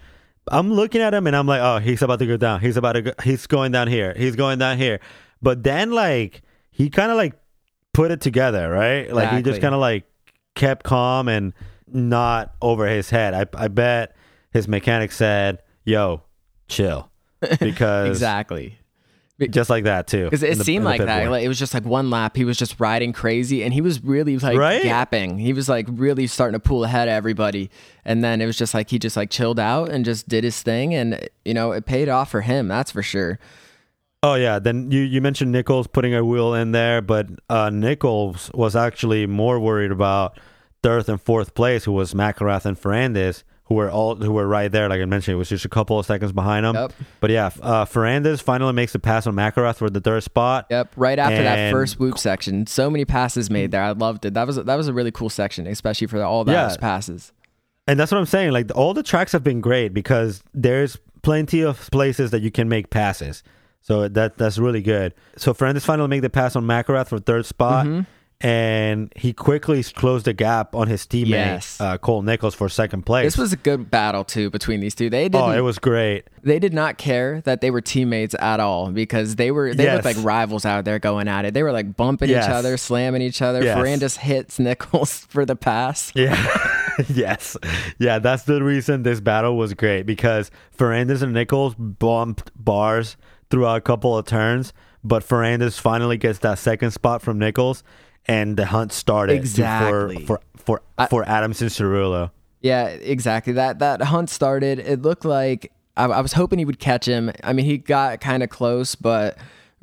I'm 0.49 0.73
looking 0.73 1.01
at 1.01 1.15
him 1.15 1.27
and 1.27 1.35
I'm 1.35 1.47
like, 1.47 1.63
oh, 1.63 1.79
he's 1.79 2.03
about 2.03 2.19
to 2.19 2.27
go 2.27 2.37
down. 2.37 2.61
He's 2.61 2.77
about 2.77 2.93
to 2.93 3.03
go. 3.03 3.13
He's 3.23 3.47
going 3.47 3.73
down 3.73 3.89
here. 3.89 4.13
He's 4.15 4.37
going 4.37 4.59
down 4.59 4.77
here. 4.77 5.01
But 5.41 5.63
then, 5.63 5.91
like, 5.93 6.43
he 6.71 6.91
kind 6.91 7.11
of 7.11 7.17
like 7.17 7.33
put 7.95 8.11
it 8.11 8.21
together, 8.21 8.69
right? 8.69 9.11
Like, 9.11 9.31
he 9.33 9.43
just 9.43 9.63
kind 9.63 9.75
of 9.75 9.81
like 9.81 10.05
kept 10.55 10.85
calm 10.85 11.29
and 11.29 11.55
not 11.91 12.55
over 12.61 12.87
his 12.87 13.09
head. 13.09 13.33
I, 13.33 13.47
I 13.65 13.69
bet 13.69 14.15
his 14.53 14.69
mechanic 14.69 15.11
said, 15.13 15.63
yo, 15.85 16.23
chill. 16.69 17.11
Because 17.61 18.09
Exactly. 18.11 18.79
just 19.51 19.69
like 19.69 19.85
that, 19.85 20.07
too. 20.07 20.25
Because 20.25 20.43
it 20.43 20.57
the- 20.59 20.65
seemed 20.65 20.85
like 20.85 21.01
that. 21.01 21.29
Like, 21.31 21.45
it 21.45 21.49
was 21.49 21.59
just 21.59 21.75
like 21.75 21.85
one 21.85 22.09
lap. 22.09 22.37
He 22.37 22.45
was 22.45 22.57
just 22.57 22.79
riding 22.81 23.13
crazy, 23.13 23.63
and 23.65 23.75
he 23.75 23.81
was 23.81 24.03
really 24.03 24.39
like 24.39 24.57
Right? 24.57 24.83
gapping. 24.83 25.39
He 25.41 25.53
was 25.53 25.69
like 25.69 25.87
really 25.91 26.27
starting 26.27 26.55
to 26.55 26.61
pull 26.61 26.85
ahead 26.85 27.09
of 27.09 27.13
everybody. 27.13 27.71
And 28.05 28.23
then 28.25 28.41
it 28.41 28.47
was 28.47 28.57
just 28.57 28.73
like 28.75 28.89
he 28.91 28.99
just 28.99 29.17
like 29.17 29.29
chilled 29.31 29.59
out 29.61 29.91
and 29.91 30.05
just 30.05 30.29
did 30.29 30.43
his 30.45 30.63
thing, 30.63 30.95
and 30.95 31.29
you 31.45 31.53
know 31.53 31.73
it 31.73 31.85
paid 31.85 32.09
off 32.09 32.31
for 32.31 32.41
him. 32.43 32.69
That's 32.69 32.91
for 32.93 33.03
sure. 33.03 33.39
Oh 34.25 34.37
yeah, 34.37 34.59
then 34.59 34.91
you, 34.91 35.01
you 35.03 35.21
mentioned 35.21 35.53
Nichols 35.53 35.87
putting 35.87 36.15
a 36.15 36.25
wheel 36.25 36.55
in 36.55 36.73
there, 36.73 37.03
but 37.03 37.29
uh, 37.51 37.69
Nichols 37.69 38.51
was 38.55 38.75
actually 38.75 39.27
more 39.27 39.61
worried 39.61 39.91
about 39.91 40.39
third 40.83 41.07
and 41.11 41.21
fourth 41.21 41.53
place, 41.55 41.85
who 41.85 41.93
was 41.93 42.15
McElrath 42.15 42.65
and 42.65 42.81
Ferrandis, 42.81 43.43
who 43.65 43.75
were 43.75 43.91
all 43.91 44.15
who 44.17 44.33
were 44.33 44.49
right 44.49 44.73
there. 44.73 44.89
Like 44.89 45.03
I 45.03 45.05
mentioned, 45.05 45.35
it 45.35 45.37
was 45.37 45.51
just 45.51 45.67
a 45.67 45.69
couple 45.69 45.99
of 45.99 46.07
seconds 46.07 46.33
behind 46.33 46.65
them. 46.65 46.75
Yep. 46.75 46.93
But 47.21 47.31
yeah, 47.33 47.51
uh, 47.61 47.85
Ferrandis 47.85 48.41
finally 48.43 48.73
makes 48.73 48.95
the 48.95 48.99
pass 48.99 49.27
on 49.27 49.35
McElrath 49.35 49.77
for 49.77 49.91
the 49.91 50.01
third 50.01 50.23
spot. 50.23 50.69
Yep, 50.71 50.95
right 50.97 51.19
after 51.19 51.43
that 51.43 51.71
first 51.71 52.01
whoop 52.01 52.17
section. 52.17 52.67
So 52.67 52.89
many 52.89 53.05
passes 53.05 53.51
made 53.51 53.73
there. 53.73 53.83
I 53.83 53.91
loved 53.91 54.25
it. 54.25 54.33
That 54.33 54.47
was 54.47 54.57
that 54.57 54.75
was 54.75 54.89
a 54.89 54.95
really 54.95 55.13
cool 55.13 55.29
section, 55.29 55.67
especially 55.67 56.07
for 56.07 56.23
all 56.23 56.49
Yeah. 56.49 56.69
those 56.69 56.79
passes. 56.79 57.35
And 57.87 58.01
that's 58.01 58.11
what 58.11 58.17
I'm 58.17 58.25
saying. 58.25 58.53
Like 58.53 58.75
all 58.75 58.95
the 58.95 59.03
tracks 59.03 59.33
have 59.33 59.45
been 59.45 59.61
great 59.61 59.93
because 59.93 60.43
there's 60.55 60.97
plenty 61.21 61.61
of 61.63 61.91
places 61.91 62.31
that 62.31 62.41
you 62.41 62.51
can 62.51 62.71
make 62.71 62.89
passes. 62.89 63.43
So 63.85 64.09
that 64.09 64.37
that's 64.39 64.59
really 64.59 64.83
good. 64.83 65.15
So 65.37 65.55
Ferrandis 65.55 65.83
finally 65.85 66.09
make 66.09 66.23
the 66.23 66.31
pass 66.31 66.57
on 66.57 66.65
McElrath 66.65 67.09
for 67.09 67.19
third 67.19 67.47
spot, 67.47 67.87
Mm-hmm. 67.87 68.01
and 68.41 69.13
he 69.17 69.33
quickly 69.33 69.83
closed 69.83 70.25
the 70.27 70.33
gap 70.33 70.75
on 70.75 70.89
his 70.89 71.07
teammate 71.07 71.29
Yes. 71.29 71.81
uh, 71.81 71.99
Cole 71.99 72.23
Nichols 72.23 72.55
for 72.55 72.69
second 72.69 73.03
place. 73.07 73.25
This 73.27 73.39
was 73.39 73.53
a 73.53 73.57
good 73.57 73.91
battle 73.91 74.25
too 74.25 74.51
between 74.51 74.81
these 74.81 74.95
two. 74.95 75.09
They 75.11 75.29
didn't 75.29 75.49
oh, 75.49 75.51
it 75.53 75.61
was 75.61 75.79
great. 75.79 76.25
they 76.43 76.59
did 76.59 76.73
not 76.75 76.99
care 76.99 77.41
that 77.43 77.61
they 77.61 77.71
were 77.71 77.81
teammates 77.81 78.35
at 78.39 78.59
all 78.59 78.91
because 78.91 79.37
they 79.37 79.51
were 79.51 79.75
they 79.75 79.91
looked 79.93 80.05
like 80.05 80.17
rivals 80.21 80.65
out 80.65 80.85
there 80.85 80.99
going 80.99 81.29
at 81.29 81.45
it. 81.45 81.55
They 81.55 81.63
were 81.63 81.73
like 81.73 81.97
bumping 81.97 82.31
Yes. 82.31 82.45
each 82.47 82.51
other, 82.51 82.77
slamming 82.77 83.23
each 83.23 83.41
other. 83.43 83.63
Yes. 83.63 83.77
Ferrandis 83.79 84.17
hits 84.19 84.59
Nichols 84.59 85.19
for 85.29 85.45
the 85.45 85.57
pass. 85.57 86.11
Yeah. 86.15 86.35
yes. 87.09 87.57
Yeah, 87.99 88.19
that's 88.19 88.45
the 88.45 88.63
reason 88.63 89.03
this 89.03 89.21
battle 89.21 89.57
was 89.57 89.75
great 89.75 90.03
because 90.07 90.51
Ferrandis 90.77 91.23
and 91.23 91.33
Nichols 91.35 91.75
bumped 91.75 92.51
bars 92.57 93.17
throughout 93.55 93.77
a 93.77 93.81
couple 93.81 94.19
of 94.19 94.27
turns, 94.27 94.73
but 95.05 95.23
Ferrandis 95.23 95.79
finally 95.79 96.17
gets 96.17 96.41
that 96.41 96.59
second 96.59 96.91
spot 96.91 97.23
from 97.23 97.39
Nichols 97.39 97.85
and 98.27 98.57
the 98.57 98.67
hunt 98.67 98.93
started 98.93 99.35
to- 99.35 99.39
Exactly. 99.39 100.25
for 100.27 100.41
for 100.57 100.83
for, 100.99 101.07
for 101.09 101.29
Adam 101.29 101.53
Cianciarulo. 101.53 102.31
Yeah, 102.63 102.87
exactly. 102.89 103.53
That 103.53 103.79
that 103.79 104.01
hunt 104.03 104.29
started. 104.31 104.81
It 104.81 105.03
looked 105.03 105.25
like 105.25 105.71
I, 105.97 106.07
I 106.07 106.21
was 106.21 106.33
hoping 106.33 106.59
he 106.59 106.65
would 106.65 106.81
catch 106.81 107.07
him. 107.07 107.31
I 107.45 107.53
mean, 107.53 107.65
he 107.67 107.79
got 107.79 108.21
kind 108.21 108.43
of 108.43 108.49
close, 108.51 108.97
but 108.97 109.39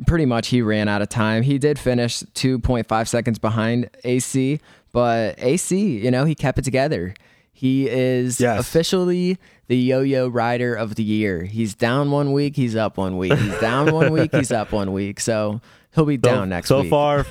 pretty 0.05 0.25
much 0.25 0.47
he 0.49 0.61
ran 0.61 0.89
out 0.89 1.01
of 1.01 1.07
time. 1.07 1.43
He 1.43 1.57
did 1.57 1.79
finish 1.79 2.23
2.5 2.33 3.07
seconds 3.07 3.39
behind 3.39 3.89
AC, 4.03 4.59
but 4.91 5.35
AC, 5.37 5.79
you 5.99 6.11
know, 6.11 6.25
he 6.25 6.35
kept 6.35 6.57
it 6.57 6.63
together. 6.65 7.13
He 7.61 7.87
is 7.87 8.39
Yes. 8.39 8.59
officially 8.59 9.37
the 9.67 9.77
yo-yo 9.77 10.27
rider 10.27 10.73
of 10.73 10.95
the 10.95 11.03
year. 11.03 11.43
He's 11.43 11.75
down 11.75 12.09
one 12.09 12.31
week, 12.31 12.55
he's 12.55 12.75
up 12.75 12.97
one 12.97 13.19
week. 13.19 13.33
He's 13.37 13.59
down 13.59 13.93
one 13.93 14.11
week, 14.11 14.33
he's 14.33 14.51
up 14.51 14.71
one 14.71 14.93
week. 14.93 15.19
So 15.19 15.61
he'll 15.93 16.05
be 16.05 16.15
So, 16.15 16.21
down 16.21 16.49
next 16.49 16.71
week. 16.71 16.77
so 16.77 16.81
week. 16.81 16.89
far 16.89 17.25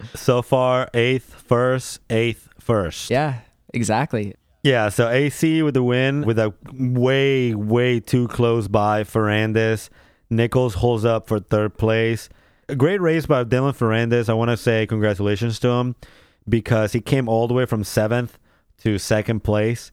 so 0.16 0.42
far 0.42 0.88
eighth 0.94 1.32
first, 1.46 2.00
eighth 2.10 2.48
first. 2.58 3.08
yeah, 3.08 3.34
exactly. 3.72 4.34
Yeah, 4.64 4.88
so 4.88 5.08
AC 5.08 5.62
with 5.62 5.74
the 5.74 5.82
win 5.84 6.22
with 6.26 6.40
a 6.40 6.52
way, 6.72 7.54
way 7.54 8.00
too 8.00 8.26
close 8.26 8.66
by 8.66 9.04
Ferrandis. 9.04 9.90
Nichols 10.28 10.74
holds 10.74 11.04
up 11.04 11.28
for 11.28 11.38
third 11.38 11.78
place. 11.78 12.28
A 12.68 12.74
great 12.74 13.00
race 13.00 13.26
by 13.26 13.44
Dylan 13.44 13.76
Ferrandis. 13.76 14.28
I 14.28 14.32
want 14.32 14.50
to 14.50 14.56
say 14.56 14.88
congratulations 14.88 15.60
to 15.60 15.68
him 15.68 15.94
because 16.48 16.94
he 16.94 17.00
came 17.00 17.28
all 17.28 17.46
the 17.46 17.54
way 17.54 17.64
from 17.64 17.84
seventh 17.84 18.36
to 18.82 18.98
second 18.98 19.44
place 19.44 19.92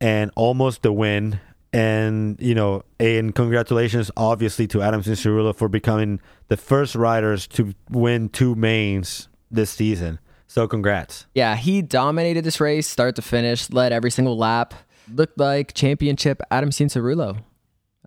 and 0.00 0.30
almost 0.36 0.82
the 0.82 0.92
win. 0.92 1.40
And, 1.72 2.38
you 2.40 2.54
know, 2.54 2.84
and 3.00 3.34
congratulations 3.34 4.10
obviously 4.16 4.66
to 4.68 4.82
Adam 4.82 5.02
Cianciarulo 5.02 5.56
for 5.56 5.68
becoming 5.68 6.20
the 6.48 6.56
first 6.56 6.94
riders 6.94 7.46
to 7.48 7.74
win 7.88 8.28
two 8.28 8.54
mains 8.54 9.28
this 9.50 9.70
season. 9.70 10.18
So 10.46 10.68
congrats. 10.68 11.26
Yeah, 11.34 11.56
he 11.56 11.80
dominated 11.80 12.44
this 12.44 12.60
race, 12.60 12.86
start 12.86 13.16
to 13.16 13.22
finish, 13.22 13.70
led 13.70 13.90
every 13.90 14.10
single 14.10 14.36
lap. 14.36 14.74
Looked 15.10 15.38
like 15.38 15.72
championship 15.72 16.42
Adam 16.50 16.68
Cianciarulo. 16.70 17.38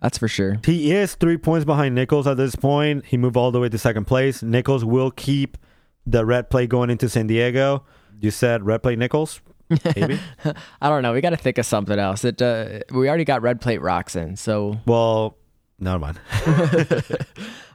That's 0.00 0.18
for 0.18 0.28
sure. 0.28 0.60
He 0.64 0.92
is 0.92 1.14
three 1.14 1.38
points 1.38 1.64
behind 1.64 1.94
Nichols 1.94 2.26
at 2.26 2.36
this 2.36 2.54
point. 2.54 3.06
He 3.06 3.16
moved 3.16 3.36
all 3.36 3.50
the 3.50 3.58
way 3.58 3.68
to 3.68 3.78
second 3.78 4.06
place. 4.06 4.42
Nichols 4.42 4.84
will 4.84 5.10
keep 5.10 5.58
the 6.06 6.24
red 6.24 6.50
plate 6.50 6.68
going 6.68 6.90
into 6.90 7.08
San 7.08 7.26
Diego. 7.26 7.84
You 8.20 8.30
said 8.30 8.64
red 8.64 8.82
plate 8.82 8.98
Nichols? 8.98 9.40
Maybe. 9.68 10.18
I 10.80 10.88
don't 10.88 11.02
know. 11.02 11.12
We 11.12 11.20
got 11.20 11.30
to 11.30 11.36
think 11.36 11.58
of 11.58 11.66
something 11.66 11.98
else. 11.98 12.24
It 12.24 12.40
uh, 12.40 12.80
we 12.90 13.08
already 13.08 13.24
got 13.24 13.42
red 13.42 13.60
plate 13.60 13.80
Roczen. 13.80 14.38
So 14.38 14.78
well, 14.86 15.36
never 15.78 15.98
mind. 15.98 16.20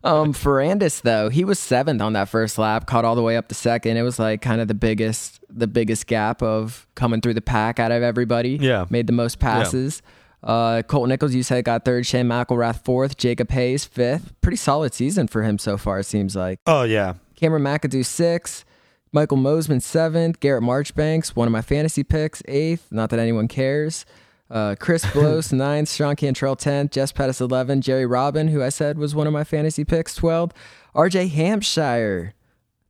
um 0.03 0.33
Ferrandis 0.33 1.01
though, 1.01 1.29
he 1.29 1.43
was 1.43 1.59
seventh 1.59 2.01
on 2.01 2.13
that 2.13 2.29
first 2.29 2.57
lap, 2.57 2.87
caught 2.87 3.05
all 3.05 3.15
the 3.15 3.23
way 3.23 3.37
up 3.37 3.47
to 3.49 3.55
second. 3.55 3.97
It 3.97 4.03
was 4.03 4.19
like 4.19 4.41
kind 4.41 4.61
of 4.61 4.67
the 4.67 4.73
biggest 4.73 5.39
the 5.49 5.67
biggest 5.67 6.07
gap 6.07 6.41
of 6.41 6.87
coming 6.95 7.21
through 7.21 7.33
the 7.35 7.41
pack 7.41 7.79
out 7.79 7.91
of 7.91 8.03
everybody. 8.03 8.57
Yeah. 8.61 8.85
Made 8.89 9.07
the 9.07 9.13
most 9.13 9.39
passes. 9.39 10.01
Uh, 10.43 10.81
Colt 10.81 11.07
Nichols, 11.07 11.35
you 11.35 11.43
said 11.43 11.63
got 11.65 11.85
third. 11.85 12.05
Shane 12.05 12.27
McElrath 12.27 12.83
fourth. 12.83 13.17
Jacob 13.17 13.51
Hayes 13.51 13.85
fifth. 13.85 14.33
Pretty 14.41 14.57
solid 14.57 14.93
season 14.93 15.27
for 15.27 15.43
him 15.43 15.57
so 15.57 15.77
far. 15.77 15.99
It 15.99 16.05
seems 16.05 16.35
like. 16.35 16.59
Oh, 16.65 16.83
yeah. 16.83 17.15
Cameron 17.35 17.63
McAdoo 17.63 18.05
sixth, 18.05 18.65
Michael 19.13 19.37
Mosman 19.37 19.81
seventh, 19.81 20.39
Garrett 20.39 20.63
Marchbanks, 20.63 21.35
one 21.35 21.47
of 21.47 21.51
my 21.51 21.61
fantasy 21.61 22.03
picks, 22.03 22.41
eighth. 22.47 22.87
Not 22.91 23.09
that 23.09 23.19
anyone 23.19 23.47
cares. 23.47 24.05
Uh, 24.49 24.75
Chris 24.79 25.05
Blose 25.13 25.51
ninth, 25.51 25.91
Sean 25.91 26.15
Cantrell 26.15 26.55
tenth, 26.55 26.91
Jess 26.91 27.11
Pettis 27.11 27.41
eleven, 27.41 27.81
Jerry 27.81 28.05
Robin, 28.05 28.47
who 28.47 28.63
I 28.63 28.69
said 28.69 28.97
was 28.97 29.13
one 29.13 29.27
of 29.27 29.33
my 29.33 29.43
fantasy 29.43 29.83
picks, 29.83 30.15
twelfth, 30.15 30.55
R.J. 30.95 31.27
Hampshire 31.27 32.33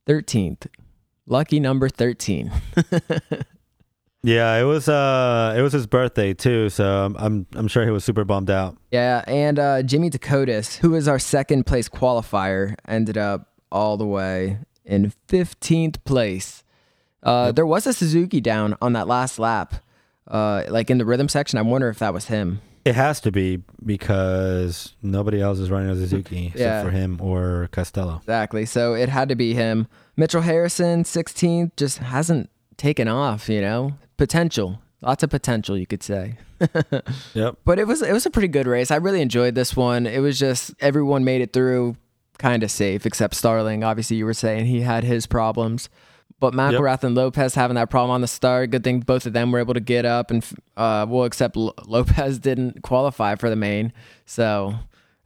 thirteenth, 0.05 0.67
lucky 1.25 1.59
number 1.59 1.89
thirteen. 1.89 2.51
Yeah, 4.23 4.55
it 4.59 4.65
was 4.65 4.87
uh 4.87 5.55
it 5.57 5.63
was 5.63 5.73
his 5.73 5.87
birthday 5.87 6.33
too, 6.35 6.69
so 6.69 7.05
I'm 7.05 7.15
I'm, 7.17 7.47
I'm 7.55 7.67
sure 7.67 7.85
he 7.85 7.89
was 7.89 8.03
super 8.03 8.23
bummed 8.23 8.51
out. 8.51 8.77
Yeah, 8.91 9.23
and 9.25 9.57
uh, 9.57 9.81
Jimmy 9.81 10.11
Decotis, 10.11 10.77
who 10.77 10.91
was 10.91 11.07
our 11.07 11.17
second 11.17 11.65
place 11.65 11.89
qualifier, 11.89 12.75
ended 12.87 13.17
up 13.17 13.49
all 13.71 13.97
the 13.97 14.05
way 14.05 14.59
in 14.91 15.13
15th 15.27 16.03
place. 16.03 16.63
Uh, 17.23 17.51
There 17.51 17.65
was 17.65 17.87
a 17.87 17.93
Suzuki 17.93 18.41
down 18.41 18.75
on 18.81 18.93
that 18.93 19.07
last 19.07 19.39
lap, 19.39 19.75
uh, 20.27 20.63
like 20.69 20.89
in 20.89 20.97
the 20.97 21.05
rhythm 21.05 21.29
section. 21.29 21.57
I 21.59 21.61
wonder 21.61 21.89
if 21.89 21.99
that 21.99 22.13
was 22.13 22.25
him. 22.25 22.61
It 22.83 22.95
has 22.95 23.21
to 23.21 23.31
be 23.31 23.61
because 23.85 24.95
nobody 25.03 25.39
else 25.39 25.59
is 25.59 25.69
running 25.69 25.89
a 25.91 25.95
Suzuki 25.95 26.47
except 26.47 26.59
Yeah. 26.59 26.83
for 26.83 26.89
him 26.89 27.19
or 27.21 27.69
Castelo. 27.71 28.17
Exactly. 28.21 28.65
So 28.65 28.95
it 28.95 29.07
had 29.09 29.29
to 29.29 29.35
be 29.35 29.53
him. 29.53 29.87
Mitchell 30.17 30.41
Harrison, 30.41 31.03
16th, 31.03 31.71
just 31.77 31.99
hasn't 31.99 32.49
taken 32.77 33.07
off, 33.07 33.47
you 33.49 33.61
know? 33.61 33.93
Potential. 34.17 34.79
Lots 35.03 35.21
of 35.23 35.29
potential, 35.29 35.77
you 35.77 35.85
could 35.87 36.03
say. 36.03 36.37
Yep. 37.33 37.57
But 37.65 37.79
it 37.79 37.87
was 37.87 38.01
it 38.03 38.13
was 38.13 38.25
a 38.27 38.29
pretty 38.29 38.47
good 38.47 38.67
race. 38.67 38.91
I 38.91 38.97
really 38.97 39.21
enjoyed 39.21 39.55
this 39.55 39.75
one. 39.75 40.05
It 40.05 40.19
was 40.19 40.37
just 40.37 40.73
everyone 40.79 41.23
made 41.23 41.41
it 41.41 41.53
through 41.53 41.95
kind 42.41 42.63
of 42.63 42.71
safe, 42.71 43.05
except 43.05 43.35
Starling. 43.35 43.83
Obviously, 43.83 44.17
you 44.17 44.25
were 44.25 44.33
saying 44.33 44.65
he 44.65 44.81
had 44.81 45.03
his 45.03 45.25
problems. 45.27 45.89
But 46.39 46.53
McElrath 46.55 47.03
and 47.03 47.13
Lopes 47.13 47.53
having 47.53 47.75
that 47.75 47.91
problem 47.91 48.09
on 48.09 48.21
the 48.21 48.27
start. 48.27 48.71
Good 48.71 48.83
thing 48.83 49.01
both 49.01 49.27
of 49.27 49.33
them 49.33 49.51
were 49.51 49.59
able 49.59 49.75
to 49.75 49.79
get 49.79 50.05
up 50.05 50.31
and 50.31 50.43
uh, 50.75 51.05
well, 51.07 51.25
except 51.25 51.55
L- 51.55 51.75
Lopes 51.85 52.37
didn't 52.39 52.81
qualify 52.81 53.35
for 53.35 53.47
the 53.49 53.55
main, 53.55 53.93
so 54.25 54.73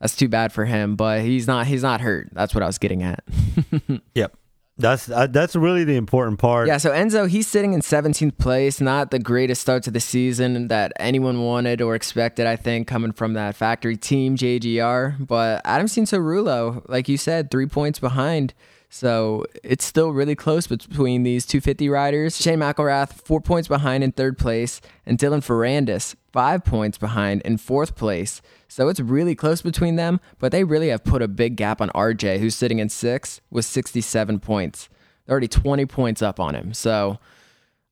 that's 0.01 0.17
too 0.17 0.27
bad 0.27 0.51
for 0.51 0.65
him. 0.65 0.97
But 0.97 1.21
he's 1.21 1.47
not 1.47 1.67
he's 1.67 1.83
not 1.83 2.01
hurt. 2.01 2.27
That's 2.33 2.53
what 2.53 2.63
I 2.63 2.67
was 2.67 2.77
getting 2.77 3.01
at. 3.01 3.23
Yep. 4.15 4.35
That's 4.77 5.09
uh, 5.09 5.27
that's 5.27 5.55
really 5.55 5.85
the 5.85 5.95
important 5.95 6.37
part. 6.37 6.67
Yeah, 6.67 6.77
so 6.77 6.91
Enzo, 6.91 7.29
he's 7.29 7.47
sitting 7.47 7.71
in 7.71 7.79
17th 7.79 8.37
place. 8.37 8.81
Not 8.81 9.09
the 9.09 9.19
greatest 9.19 9.61
start 9.61 9.83
to 9.83 9.91
the 9.91 10.01
season 10.01 10.67
that 10.67 10.91
anyone 10.99 11.41
wanted 11.41 11.81
or 11.81 11.95
expected, 11.95 12.45
I 12.45 12.57
think, 12.57 12.85
coming 12.87 13.13
from 13.13 13.33
that 13.33 13.55
factory 13.55 13.95
team, 13.95 14.35
JGR. 14.35 15.25
But 15.25 15.61
Adam 15.63 15.87
Cianciarulo, 15.87 16.83
like 16.89 17.07
you 17.07 17.17
said, 17.17 17.51
three 17.51 17.67
points 17.67 17.99
behind. 17.99 18.53
So 18.89 19.45
it's 19.63 19.83
still 19.83 20.11
really 20.11 20.35
close 20.35 20.67
between 20.67 21.23
these 21.23 21.45
250 21.45 21.89
riders. 21.89 22.41
Shane 22.41 22.59
McElrath, 22.59 23.13
four 23.13 23.41
points 23.41 23.67
behind 23.67 24.03
in 24.03 24.11
third 24.13 24.37
place, 24.37 24.79
and 25.05 25.17
Dylan 25.17 25.43
Ferrandis, 25.43 26.15
five 26.31 26.63
points 26.63 26.97
behind 26.97 27.41
in 27.41 27.57
fourth 27.57 27.95
place. 27.95 28.41
So 28.67 28.87
it's 28.87 28.99
really 28.99 29.35
close 29.35 29.61
between 29.61 29.95
them, 29.97 30.19
but 30.39 30.51
they 30.51 30.63
really 30.63 30.89
have 30.89 31.03
put 31.03 31.21
a 31.21 31.27
big 31.27 31.55
gap 31.57 31.81
on 31.81 31.89
RJ, 31.89 32.39
who's 32.39 32.55
sitting 32.55 32.79
in 32.79 32.89
sixth 32.89 33.41
with 33.49 33.65
67 33.65 34.39
points. 34.39 34.87
They're 35.25 35.33
already 35.33 35.47
20 35.47 35.85
points 35.87 36.21
up 36.21 36.39
on 36.39 36.55
him. 36.55 36.73
So, 36.73 37.19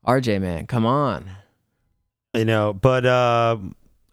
RJ, 0.08 0.40
man, 0.42 0.68
come 0.68 0.86
on. 0.86 1.30
You 2.34 2.46
know, 2.46 2.74
but 2.74 3.06
uh, 3.06 3.58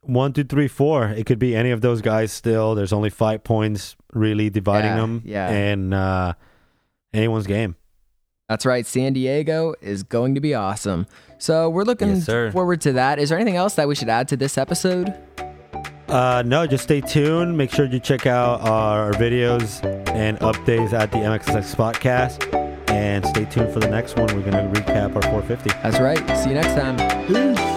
one, 0.03 0.33
two, 0.33 0.45
three, 0.45 0.69
four. 0.69 1.07
It 1.09 1.27
could 1.27 1.39
be 1.39 1.55
any 1.55 1.71
of 1.71 1.81
those 1.83 2.01
guys. 2.03 2.33
Still, 2.33 2.75
there's 2.75 2.93
only 2.93 3.11
five 3.11 3.45
points 3.45 3.97
really 4.13 4.51
dividing 4.51 4.91
Yeah, 4.93 4.97
them. 4.97 5.23
yeah. 5.25 5.49
and 5.49 5.95
uh, 5.95 6.35
anyone's 7.13 7.47
game. 7.47 7.77
That's 8.49 8.67
right. 8.67 8.85
San 8.85 9.13
Diego 9.13 9.75
is 9.81 10.03
going 10.03 10.35
to 10.35 10.41
be 10.41 10.55
awesome. 10.55 11.07
So, 11.39 11.71
we're 11.71 11.85
looking 11.85 12.17
Yes, 12.17 12.53
forward 12.53 12.81
to 12.83 12.93
that. 12.95 13.19
Is 13.19 13.29
there 13.29 13.39
anything 13.39 13.57
else 13.57 13.75
that 13.75 13.87
we 13.87 13.95
should 13.95 14.09
add 14.09 14.27
to 14.29 14.37
this 14.37 14.59
episode? 14.59 15.15
Uh, 16.09 16.43
no, 16.45 16.67
just 16.67 16.83
stay 16.83 17.01
tuned. 17.01 17.57
Make 17.57 17.71
sure 17.71 17.87
you 17.87 18.01
check 18.01 18.27
out 18.27 18.61
our 18.63 19.13
videos 19.13 19.85
and 20.09 20.37
updates 20.41 20.93
at 20.93 21.13
the 21.13 21.19
MXSX 21.19 21.77
podcast. 21.77 22.91
And 22.91 23.25
stay 23.25 23.45
tuned 23.45 23.73
for 23.73 23.79
the 23.79 23.89
next 23.89 24.17
one. 24.17 24.27
We're 24.37 24.51
going 24.51 24.73
to 24.73 24.81
recap 24.81 25.15
our 25.15 25.23
450. 25.23 25.71
That's 25.85 26.01
right. 26.01 26.19
See 26.37 26.49
you 26.49 26.57
next 26.57 26.75
time. 26.75 26.97
Peace. 27.29 27.70